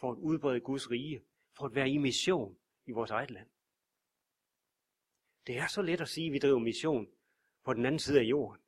for 0.00 0.12
at 0.12 0.16
udbrede 0.18 0.60
Guds 0.60 0.90
rige, 0.90 1.24
for 1.56 1.66
at 1.66 1.74
være 1.74 1.90
i 1.90 1.98
mission 1.98 2.58
i 2.86 2.92
vores 2.92 3.10
eget 3.10 3.30
land. 3.30 3.48
Det 5.46 5.58
er 5.58 5.66
så 5.66 5.82
let 5.82 6.00
at 6.00 6.08
sige, 6.08 6.26
at 6.26 6.32
vi 6.32 6.38
driver 6.38 6.58
mission 6.58 7.06
på 7.64 7.72
den 7.72 7.86
anden 7.86 7.98
side 7.98 8.20
af 8.20 8.24
jorden. 8.24 8.62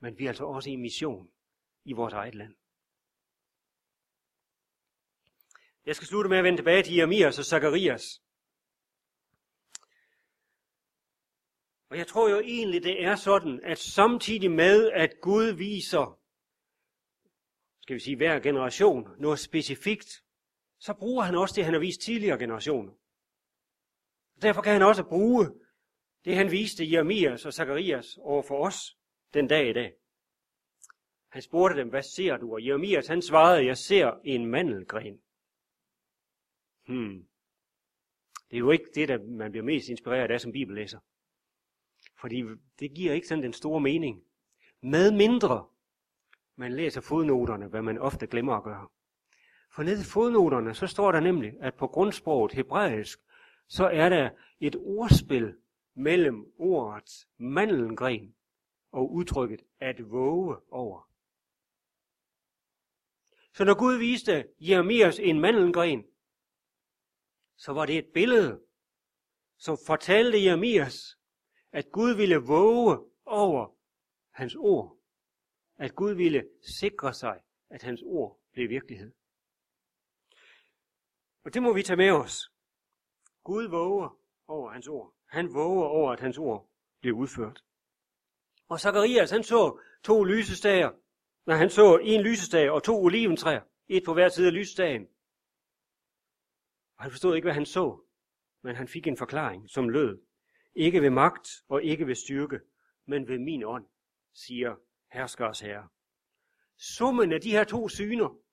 Men 0.00 0.18
vi 0.18 0.24
er 0.24 0.28
altså 0.28 0.44
også 0.44 0.70
i 0.70 0.76
mission 0.76 1.30
i 1.84 1.92
vores 1.92 2.14
eget 2.14 2.34
land. 2.34 2.54
Jeg 5.86 5.96
skal 5.96 6.08
slutte 6.08 6.30
med 6.30 6.38
at 6.38 6.44
vende 6.44 6.58
tilbage 6.58 6.82
til 6.82 6.94
Jeremias 6.94 7.38
og 7.38 7.44
Zakarias. 7.44 8.22
Og 11.90 11.98
jeg 11.98 12.06
tror 12.06 12.28
jo 12.28 12.40
egentlig, 12.40 12.82
det 12.82 13.04
er 13.04 13.16
sådan, 13.16 13.60
at 13.64 13.78
samtidig 13.78 14.50
med, 14.50 14.90
at 14.90 15.20
Gud 15.22 15.52
viser, 15.52 16.20
skal 17.80 17.94
vi 17.94 18.00
sige, 18.00 18.16
hver 18.16 18.40
generation 18.40 19.08
noget 19.18 19.38
specifikt, 19.38 20.24
så 20.78 20.94
bruger 20.94 21.22
han 21.22 21.34
også 21.34 21.54
det, 21.56 21.64
han 21.64 21.74
har 21.74 21.80
vist 21.80 22.00
tidligere 22.00 22.38
generationer. 22.38 22.92
Derfor 24.42 24.62
kan 24.62 24.72
han 24.72 24.82
også 24.82 25.04
bruge 25.04 25.46
det, 26.24 26.36
han 26.36 26.50
viste 26.50 26.92
Jeremias 26.92 27.46
og 27.46 27.52
Zakarias 27.52 28.18
over 28.20 28.42
for 28.42 28.66
os 28.66 28.96
den 29.34 29.48
dag 29.48 29.70
i 29.70 29.72
dag. 29.72 29.94
Han 31.28 31.42
spurgte 31.42 31.80
dem, 31.80 31.88
hvad 31.88 32.02
ser 32.02 32.36
du? 32.36 32.52
Og 32.52 32.66
Jeremias 32.66 33.06
han 33.06 33.22
svarede, 33.22 33.66
jeg 33.66 33.76
ser 33.76 34.20
en 34.24 34.46
mandelgren. 34.46 35.20
Hmm. 36.86 37.28
Det 38.50 38.56
er 38.56 38.58
jo 38.58 38.70
ikke 38.70 38.90
det, 38.94 39.08
der 39.08 39.18
man 39.38 39.50
bliver 39.50 39.64
mest 39.64 39.88
inspireret 39.88 40.30
af 40.30 40.40
som 40.40 40.52
bibellæser. 40.52 40.98
Fordi 42.20 42.42
det 42.78 42.94
giver 42.94 43.12
ikke 43.12 43.26
sådan 43.26 43.44
den 43.44 43.52
store 43.52 43.80
mening. 43.80 44.24
Med 44.82 45.12
mindre 45.12 45.68
man 46.56 46.72
læser 46.72 47.00
fodnoterne, 47.00 47.68
hvad 47.68 47.82
man 47.82 47.98
ofte 47.98 48.26
glemmer 48.26 48.54
at 48.54 48.64
gøre. 48.64 48.88
For 49.78 49.82
nede 49.82 50.00
i 50.00 50.04
fodnoterne, 50.04 50.74
så 50.74 50.86
står 50.86 51.12
der 51.12 51.20
nemlig, 51.20 51.52
at 51.60 51.74
på 51.74 51.86
grundsproget 51.86 52.52
hebraisk, 52.52 53.20
så 53.68 53.84
er 53.84 54.08
der 54.08 54.30
et 54.60 54.76
ordspil 54.76 55.56
mellem 55.94 56.52
ordets 56.58 57.28
mandelgren 57.36 58.34
og 58.92 59.12
udtrykket 59.12 59.62
at 59.80 60.10
våge 60.10 60.56
over. 60.70 61.10
Så 63.52 63.64
når 63.64 63.78
Gud 63.78 63.98
viste 63.98 64.48
Jeremias 64.60 65.18
en 65.18 65.40
mandelgren, 65.40 66.04
så 67.56 67.72
var 67.72 67.86
det 67.86 67.98
et 67.98 68.10
billede, 68.14 68.60
som 69.58 69.78
fortalte 69.86 70.44
Jeremias, 70.44 71.18
at 71.72 71.92
Gud 71.92 72.16
ville 72.16 72.36
våge 72.36 72.98
over 73.26 73.76
hans 74.30 74.54
ord. 74.54 74.98
At 75.76 75.94
Gud 75.94 76.12
ville 76.12 76.48
sikre 76.80 77.14
sig, 77.14 77.40
at 77.70 77.82
hans 77.82 78.02
ord 78.06 78.40
blev 78.52 78.68
virkelighed. 78.68 79.12
Og 81.48 81.54
det 81.54 81.62
må 81.62 81.72
vi 81.72 81.82
tage 81.82 81.96
med 81.96 82.10
os. 82.10 82.52
Gud 83.44 83.68
våger 83.68 84.18
over 84.48 84.70
hans 84.70 84.88
ord. 84.88 85.14
Han 85.26 85.54
våger 85.54 85.86
over, 85.86 86.12
at 86.12 86.20
hans 86.20 86.38
ord 86.38 86.70
bliver 87.00 87.16
udført. 87.16 87.64
Og 88.68 88.80
Zakarias, 88.80 89.30
han 89.30 89.42
så 89.42 89.80
to 90.04 90.24
lysestager. 90.24 90.90
Når 91.46 91.54
han 91.54 91.70
så 91.70 91.98
en 92.02 92.20
lysestage 92.20 92.72
og 92.72 92.82
to 92.82 93.02
oliventræer. 93.02 93.60
Et 93.88 94.02
på 94.04 94.14
hver 94.14 94.28
side 94.28 94.46
af 94.46 94.52
lysestagen. 94.52 95.06
Og 96.96 97.04
han 97.04 97.10
forstod 97.10 97.36
ikke, 97.36 97.46
hvad 97.46 97.54
han 97.54 97.66
så. 97.66 98.00
Men 98.62 98.76
han 98.76 98.88
fik 98.88 99.06
en 99.06 99.16
forklaring, 99.16 99.70
som 99.70 99.88
lød. 99.88 100.22
Ikke 100.74 101.02
ved 101.02 101.10
magt 101.10 101.48
og 101.68 101.82
ikke 101.82 102.06
ved 102.06 102.14
styrke, 102.14 102.60
men 103.06 103.28
ved 103.28 103.38
min 103.38 103.64
ånd, 103.64 103.86
siger 104.34 104.76
herskers 105.12 105.60
herre. 105.60 105.88
Summen 106.76 107.32
af 107.32 107.40
de 107.40 107.50
her 107.50 107.64
to 107.64 107.88
syner 107.88 108.47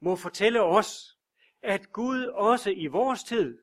må 0.00 0.16
fortælle 0.16 0.62
os, 0.62 1.18
at 1.62 1.92
Gud 1.92 2.24
også 2.24 2.70
i 2.70 2.86
vores 2.86 3.24
tid 3.24 3.58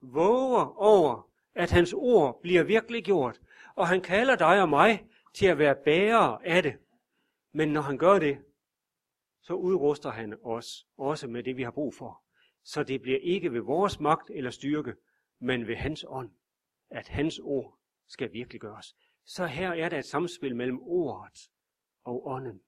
våger 0.00 0.80
over, 0.80 1.30
at 1.54 1.70
hans 1.70 1.92
ord 1.92 2.40
bliver 2.42 2.62
virkelig 2.62 3.04
gjort, 3.04 3.40
og 3.74 3.88
han 3.88 4.00
kalder 4.00 4.36
dig 4.36 4.62
og 4.62 4.68
mig 4.68 5.06
til 5.34 5.46
at 5.46 5.58
være 5.58 5.76
bærere 5.84 6.46
af 6.46 6.62
det. 6.62 6.76
Men 7.52 7.68
når 7.68 7.80
han 7.80 7.98
gør 7.98 8.18
det, 8.18 8.38
så 9.42 9.54
udruster 9.54 10.10
han 10.10 10.38
os 10.44 10.86
også 10.96 11.26
med 11.26 11.42
det, 11.42 11.56
vi 11.56 11.62
har 11.62 11.70
brug 11.70 11.94
for. 11.94 12.22
Så 12.64 12.82
det 12.82 13.02
bliver 13.02 13.18
ikke 13.18 13.52
ved 13.52 13.60
vores 13.60 14.00
magt 14.00 14.30
eller 14.30 14.50
styrke, 14.50 14.94
men 15.40 15.66
ved 15.66 15.76
hans 15.76 16.04
ånd, 16.08 16.30
at 16.90 17.08
hans 17.08 17.38
ord 17.38 17.78
skal 18.08 18.32
virkelig 18.32 18.60
gøres. 18.60 18.96
Så 19.24 19.46
her 19.46 19.70
er 19.70 19.88
der 19.88 19.98
et 19.98 20.04
samspil 20.04 20.56
mellem 20.56 20.78
ordet 20.82 21.50
og 22.04 22.26
ånden. 22.26 22.60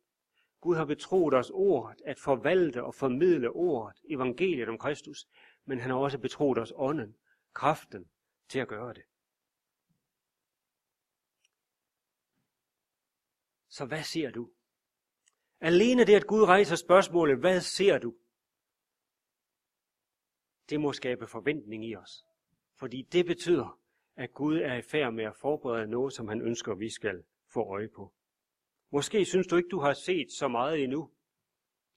Gud 0.60 0.76
har 0.76 0.84
betroet 0.84 1.34
os 1.34 1.50
ordet, 1.50 2.02
at 2.04 2.18
forvalte 2.18 2.84
og 2.84 2.94
formidle 2.94 3.50
ordet, 3.50 4.00
evangeliet 4.10 4.68
om 4.68 4.78
Kristus, 4.78 5.26
men 5.64 5.80
han 5.80 5.90
har 5.90 5.98
også 5.98 6.18
betroet 6.18 6.58
os 6.58 6.72
ånden, 6.76 7.16
kraften 7.54 8.10
til 8.48 8.58
at 8.58 8.68
gøre 8.68 8.94
det. 8.94 9.02
Så 13.68 13.86
hvad 13.86 14.02
ser 14.02 14.30
du? 14.30 14.50
Alene 15.60 16.04
det, 16.04 16.14
at 16.14 16.26
Gud 16.26 16.42
rejser 16.42 16.76
spørgsmålet, 16.76 17.38
hvad 17.38 17.60
ser 17.60 17.98
du? 17.98 18.16
Det 20.70 20.80
må 20.80 20.92
skabe 20.92 21.26
forventning 21.26 21.84
i 21.84 21.96
os. 21.96 22.24
Fordi 22.78 23.02
det 23.02 23.26
betyder, 23.26 23.80
at 24.16 24.34
Gud 24.34 24.56
er 24.58 24.74
i 24.74 24.82
færd 24.82 25.12
med 25.12 25.24
at 25.24 25.36
forberede 25.36 25.86
noget, 25.86 26.12
som 26.12 26.28
han 26.28 26.42
ønsker, 26.42 26.74
vi 26.74 26.90
skal 26.90 27.24
få 27.52 27.60
øje 27.60 27.88
på. 27.88 28.14
Måske 28.90 29.24
synes 29.24 29.46
du 29.46 29.56
ikke, 29.56 29.68
du 29.68 29.80
har 29.80 29.92
set 29.92 30.32
så 30.32 30.48
meget 30.48 30.84
endnu. 30.84 31.10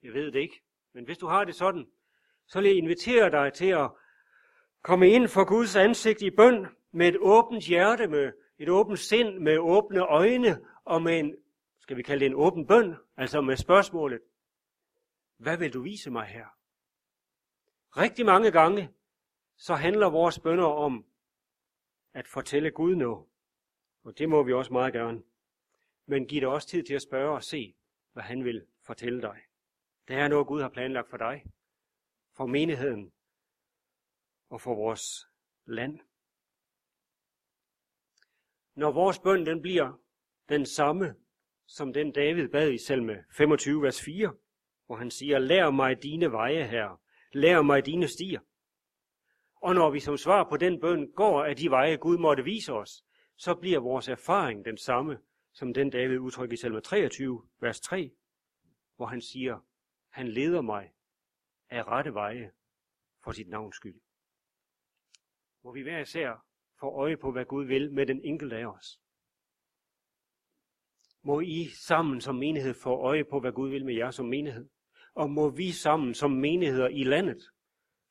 Jeg 0.04 0.14
ved 0.14 0.32
det 0.32 0.40
ikke. 0.40 0.62
Men 0.94 1.06
hvis 1.06 1.18
du 1.18 1.28
har 1.28 1.44
det 1.44 1.56
sådan, 1.56 1.88
så 2.48 2.62
vil 2.62 2.68
jeg 2.68 2.78
invitere 2.78 3.32
dig 3.32 3.54
til 3.54 3.68
at 3.68 3.92
komme 4.82 5.10
ind 5.10 5.28
for 5.28 5.46
Guds 5.46 5.76
ansigt 5.76 6.22
i 6.22 6.30
bøn 6.30 6.68
med 6.92 7.08
et 7.08 7.18
åbent 7.18 7.64
hjerte, 7.64 8.08
med 8.08 8.32
et 8.58 8.70
åbent 8.70 9.00
sind, 9.00 9.40
med 9.40 9.58
åbne 9.58 10.02
øjne 10.02 10.66
og 10.86 11.02
med 11.02 11.20
en, 11.20 11.36
skal 11.80 11.98
vi 11.98 12.04
kalde 12.04 12.20
det 12.20 12.26
en 12.26 12.36
åben 12.36 12.68
bøn, 12.68 12.96
altså 13.18 13.42
med 13.42 13.58
spørgsmålet, 13.58 14.22
hvad 15.38 15.58
vil 15.58 15.74
du 15.74 15.82
vise 15.82 16.12
mig 16.12 16.26
her? 16.26 16.46
Rigtig 17.98 18.26
mange 18.26 18.52
gange, 18.52 18.90
så 19.58 19.76
handler 19.76 20.10
vores 20.10 20.40
bønder 20.40 20.66
om 20.66 21.06
at 22.14 22.28
fortælle 22.28 22.72
Gud 22.72 22.96
noget. 22.96 23.26
Og 24.04 24.18
det 24.18 24.30
må 24.30 24.44
vi 24.44 24.54
også 24.54 24.74
meget 24.74 24.94
gerne. 24.94 25.24
Men 26.06 26.28
giv 26.28 26.42
dig 26.42 26.50
også 26.50 26.68
tid 26.68 26.84
til 26.84 26.94
at 26.94 27.02
spørge 27.02 27.36
og 27.36 27.44
se, 27.44 27.76
hvad 28.14 28.24
han 28.24 28.44
vil 28.44 28.66
fortælle 28.86 29.22
dig. 29.22 29.42
Det 30.08 30.16
er 30.16 30.28
noget, 30.28 30.48
Gud 30.48 30.62
har 30.62 30.70
planlagt 30.70 31.10
for 31.10 31.18
dig, 31.18 31.46
for 32.36 32.46
menigheden 32.46 33.14
og 34.50 34.62
for 34.62 34.76
vores 34.76 35.28
land. 35.66 36.00
Når 38.76 38.92
vores 38.92 39.20
bøn 39.20 39.46
den 39.46 39.62
bliver 39.62 40.00
den 40.50 40.66
samme, 40.66 41.16
som 41.68 41.94
den 41.94 42.12
David 42.12 42.50
bad 42.50 42.72
i 42.72 42.78
salme 42.78 43.26
25, 43.38 43.82
vers 43.82 44.02
4, 44.02 44.34
hvor 44.86 44.96
han 44.96 45.12
siger, 45.12 45.40
lær 45.40 45.70
mig 45.70 46.04
dine 46.04 46.32
veje 46.32 46.68
her, 46.68 47.02
lær 47.34 47.62
mig 47.62 47.86
dine 47.86 48.08
stier. 48.08 48.40
Og 49.56 49.76
når 49.76 49.90
vi 49.90 50.00
som 50.00 50.18
svar 50.18 50.50
på 50.50 50.58
den 50.58 50.82
bøn 50.82 51.12
går 51.12 51.44
af 51.44 51.56
de 51.56 51.70
veje, 51.70 51.96
Gud 51.96 52.18
måtte 52.18 52.44
vise 52.44 52.74
os, 52.74 53.06
så 53.36 53.56
bliver 53.56 53.80
vores 53.80 54.08
erfaring 54.08 54.66
den 54.66 54.78
samme, 54.78 55.20
som 55.54 55.74
den 55.74 55.90
David 55.90 56.20
udtrykker 56.20 56.54
i 56.54 56.58
salme 56.58 56.82
23, 56.82 57.48
vers 57.60 57.80
3, 57.80 58.12
hvor 58.96 59.06
han 59.06 59.22
siger, 59.22 59.60
han 60.10 60.28
leder 60.28 60.62
mig 60.62 60.94
af 61.70 61.88
rette 61.88 62.14
veje 62.14 62.52
for 63.24 63.32
sit 63.32 63.50
navns 63.50 63.76
skyld. 63.76 64.02
Hvor 65.62 65.72
vi 65.72 65.82
hver 65.82 66.00
især 66.00 66.46
får 66.80 67.00
øje 67.00 67.18
på, 67.18 67.32
hvad 67.32 67.46
Gud 67.46 67.66
vil 67.66 67.94
med 67.94 68.06
den 68.06 68.22
enkelte 68.24 68.56
af 68.56 68.66
os. 68.66 69.00
Må 71.22 71.40
I 71.40 71.68
sammen 71.88 72.22
som 72.22 72.36
menighed 72.36 72.74
få 72.74 72.90
øje 72.90 73.26
på, 73.26 73.40
hvad 73.40 73.52
Gud 73.52 73.70
vil 73.70 73.86
med 73.86 73.94
jer 73.94 74.12
som 74.12 74.26
menighed. 74.26 74.70
Og 75.14 75.30
må 75.30 75.50
vi 75.50 75.72
sammen 75.72 76.14
som 76.14 76.32
menigheder 76.32 76.88
i 76.88 77.04
landet 77.04 77.42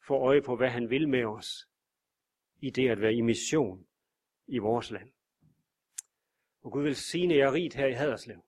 få 0.06 0.14
øje 0.14 0.42
på, 0.42 0.56
hvad 0.56 0.68
han 0.68 0.90
vil 0.90 1.08
med 1.08 1.24
os 1.24 1.68
i 2.56 2.70
det 2.70 2.88
at 2.88 3.00
være 3.00 3.14
i 3.14 3.20
mission 3.20 3.86
i 4.46 4.58
vores 4.58 4.90
land. 4.90 5.12
Og 6.62 6.72
Gud 6.72 6.82
vil 6.82 6.96
sine 6.96 7.34
jer 7.34 7.52
rigt 7.52 7.74
her 7.74 7.86
i 7.86 7.92
Haderslev 7.92 8.40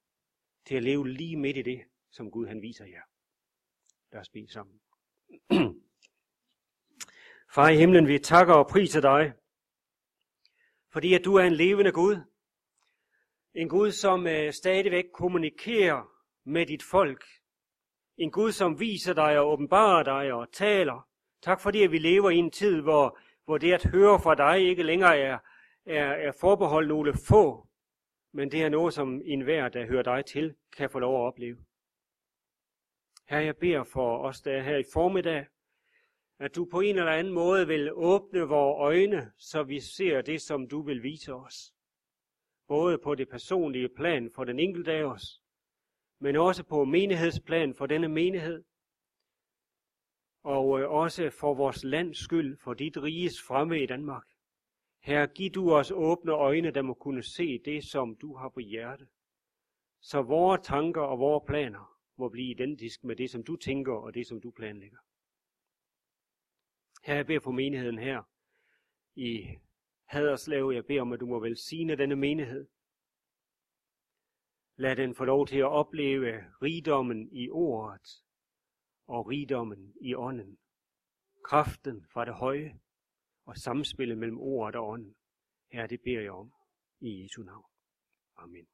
til 0.67 0.75
at 0.75 0.83
leve 0.83 1.09
lige 1.09 1.37
midt 1.37 1.57
i 1.57 1.63
det, 1.63 1.83
som 2.11 2.31
Gud 2.31 2.47
han 2.47 2.63
viser 2.63 2.87
jer. 2.87 3.03
Lad 4.13 4.21
os 4.21 4.29
bede 4.29 4.53
sammen. 4.53 4.81
Far 7.55 7.69
i 7.69 7.77
himlen, 7.77 8.09
vi 8.09 8.19
takker 8.19 8.55
og 8.55 8.69
priser 8.69 9.01
dig, 9.01 9.33
fordi 10.93 11.15
at 11.15 11.25
du 11.25 11.35
er 11.35 11.43
en 11.43 11.53
levende 11.53 11.93
Gud. 11.93 12.17
En 13.55 13.69
Gud, 13.69 13.91
som 13.93 14.21
uh, 14.21 14.51
stadigvæk 14.51 15.05
kommunikerer 15.15 16.03
med 16.45 16.67
dit 16.67 16.83
folk 16.83 17.25
En 18.17 18.31
Gud, 18.31 18.53
som 18.53 18.81
viser 18.81 19.13
dig 19.13 19.39
og 19.39 19.53
åbenbarer 19.53 20.03
dig 20.03 20.33
og 20.33 20.53
taler. 20.53 21.09
Tak 21.43 21.61
fordi, 21.61 21.83
at 21.83 21.91
vi 21.91 21.99
lever 21.99 22.31
i 22.31 22.37
en 22.37 22.51
tid, 22.51 22.81
hvor, 22.81 23.19
hvor 23.45 23.59
det 23.59 23.73
at 23.73 23.85
høre 23.85 24.21
fra 24.21 24.35
dig 24.35 24.69
ikke 24.69 24.83
længere 24.83 25.19
er, 25.19 25.39
er, 25.87 26.05
er 26.05 26.33
forbeholdt 26.41 26.89
nogle 26.89 27.15
få, 27.29 27.69
men 28.35 28.51
det 28.51 28.63
er 28.63 28.69
noget, 28.69 28.95
som 28.95 29.23
enhver, 29.25 29.69
der 29.69 29.87
hører 29.87 30.03
dig 30.03 30.25
til, 30.27 30.55
kan 30.77 30.91
få 30.91 30.99
lov 30.99 31.15
at 31.17 31.27
opleve. 31.27 31.65
Her 33.29 33.41
jeg 33.41 33.57
beder 33.57 33.85
for 33.85 34.19
os, 34.19 34.41
der 34.41 34.53
er 34.53 34.63
her 34.63 34.77
i 34.77 34.85
formiddag, 34.93 35.47
at 36.39 36.55
du 36.55 36.69
på 36.71 36.81
en 36.81 36.99
eller 36.99 37.13
anden 37.13 37.33
måde 37.33 37.67
vil 37.67 37.93
åbne 37.93 38.41
vores 38.41 38.81
øjne, 38.81 39.33
så 39.39 39.63
vi 39.63 39.81
ser 39.81 40.23
det, 40.23 40.41
som 40.43 40.69
du 40.69 40.83
vil 40.83 41.03
vise 41.03 41.35
os. 41.35 41.75
Både 42.69 42.99
på 42.99 43.15
det 43.15 43.29
personlige 43.29 43.89
plan 43.97 44.31
for 44.35 44.45
den 44.45 44.59
enkelte 44.59 44.93
af 44.93 45.05
os, 45.05 45.43
men 46.21 46.37
også 46.37 46.65
på 46.65 46.85
menighedsplan 46.85 47.75
for 47.75 47.87
denne 47.87 48.09
menighed, 48.09 48.65
og 50.43 50.81
øh, 50.81 50.91
også 50.91 51.31
for 51.31 51.55
vores 51.55 51.85
lands 51.85 52.19
skyld, 52.19 52.59
for 52.59 52.75
dit 52.75 52.97
riges 52.97 53.43
fremme 53.49 53.83
i 53.83 53.87
Danmark. 53.87 54.34
Her 55.05 55.27
giv 55.27 55.51
du 55.51 55.73
os 55.73 55.91
åbne 55.91 56.33
øjne, 56.33 56.71
der 56.71 56.83
må 56.83 56.95
kunne 56.95 57.23
se 57.23 57.59
det, 57.59 57.85
som 57.85 58.17
du 58.17 58.37
har 58.37 58.49
på 58.49 58.61
hjerte. 58.61 59.09
Så 60.01 60.23
vores 60.23 60.61
tanker 60.67 61.01
og 61.01 61.19
vores 61.19 61.45
planer 61.47 61.99
må 62.17 62.29
blive 62.29 62.51
identisk 62.51 63.05
med 63.05 63.17
det, 63.17 63.31
som 63.31 63.45
du 63.45 63.57
tænker 63.57 63.93
og 63.93 64.15
det, 64.15 64.27
som 64.27 64.41
du 64.41 64.51
planlægger. 64.51 64.99
Her 67.05 67.15
jeg 67.15 67.27
beder 67.27 67.41
for 67.41 67.51
menigheden 67.51 67.99
her 67.99 68.23
i 69.15 69.49
Haderslev. 70.05 70.71
Jeg 70.75 70.87
beder 70.87 71.01
om, 71.01 71.13
at 71.13 71.21
du 71.21 71.27
må 71.27 71.41
velsigne 71.41 71.97
denne 71.97 72.17
menighed. 72.17 72.69
Lad 74.77 74.97
den 74.97 75.15
få 75.15 75.25
lov 75.25 75.47
til 75.47 75.59
at 75.59 75.69
opleve 75.69 76.45
rigdommen 76.63 77.29
i 77.33 77.51
ordet 77.51 78.25
og 79.07 79.27
rigdommen 79.27 79.95
i 80.01 80.15
ånden. 80.15 80.59
Kraften 81.45 82.07
fra 82.13 82.25
det 82.25 82.35
høje 82.35 82.81
og 83.45 83.57
samspillet 83.57 84.19
mellem 84.19 84.39
ordet 84.39 84.77
og 84.77 84.89
ånden. 84.89 85.15
Her 85.73 85.87
det 85.87 86.01
beder 86.05 86.21
jeg 86.21 86.33
om 86.33 86.53
i 87.01 87.23
Jesu 87.23 87.43
navn. 87.43 87.71
Amen. 88.37 88.67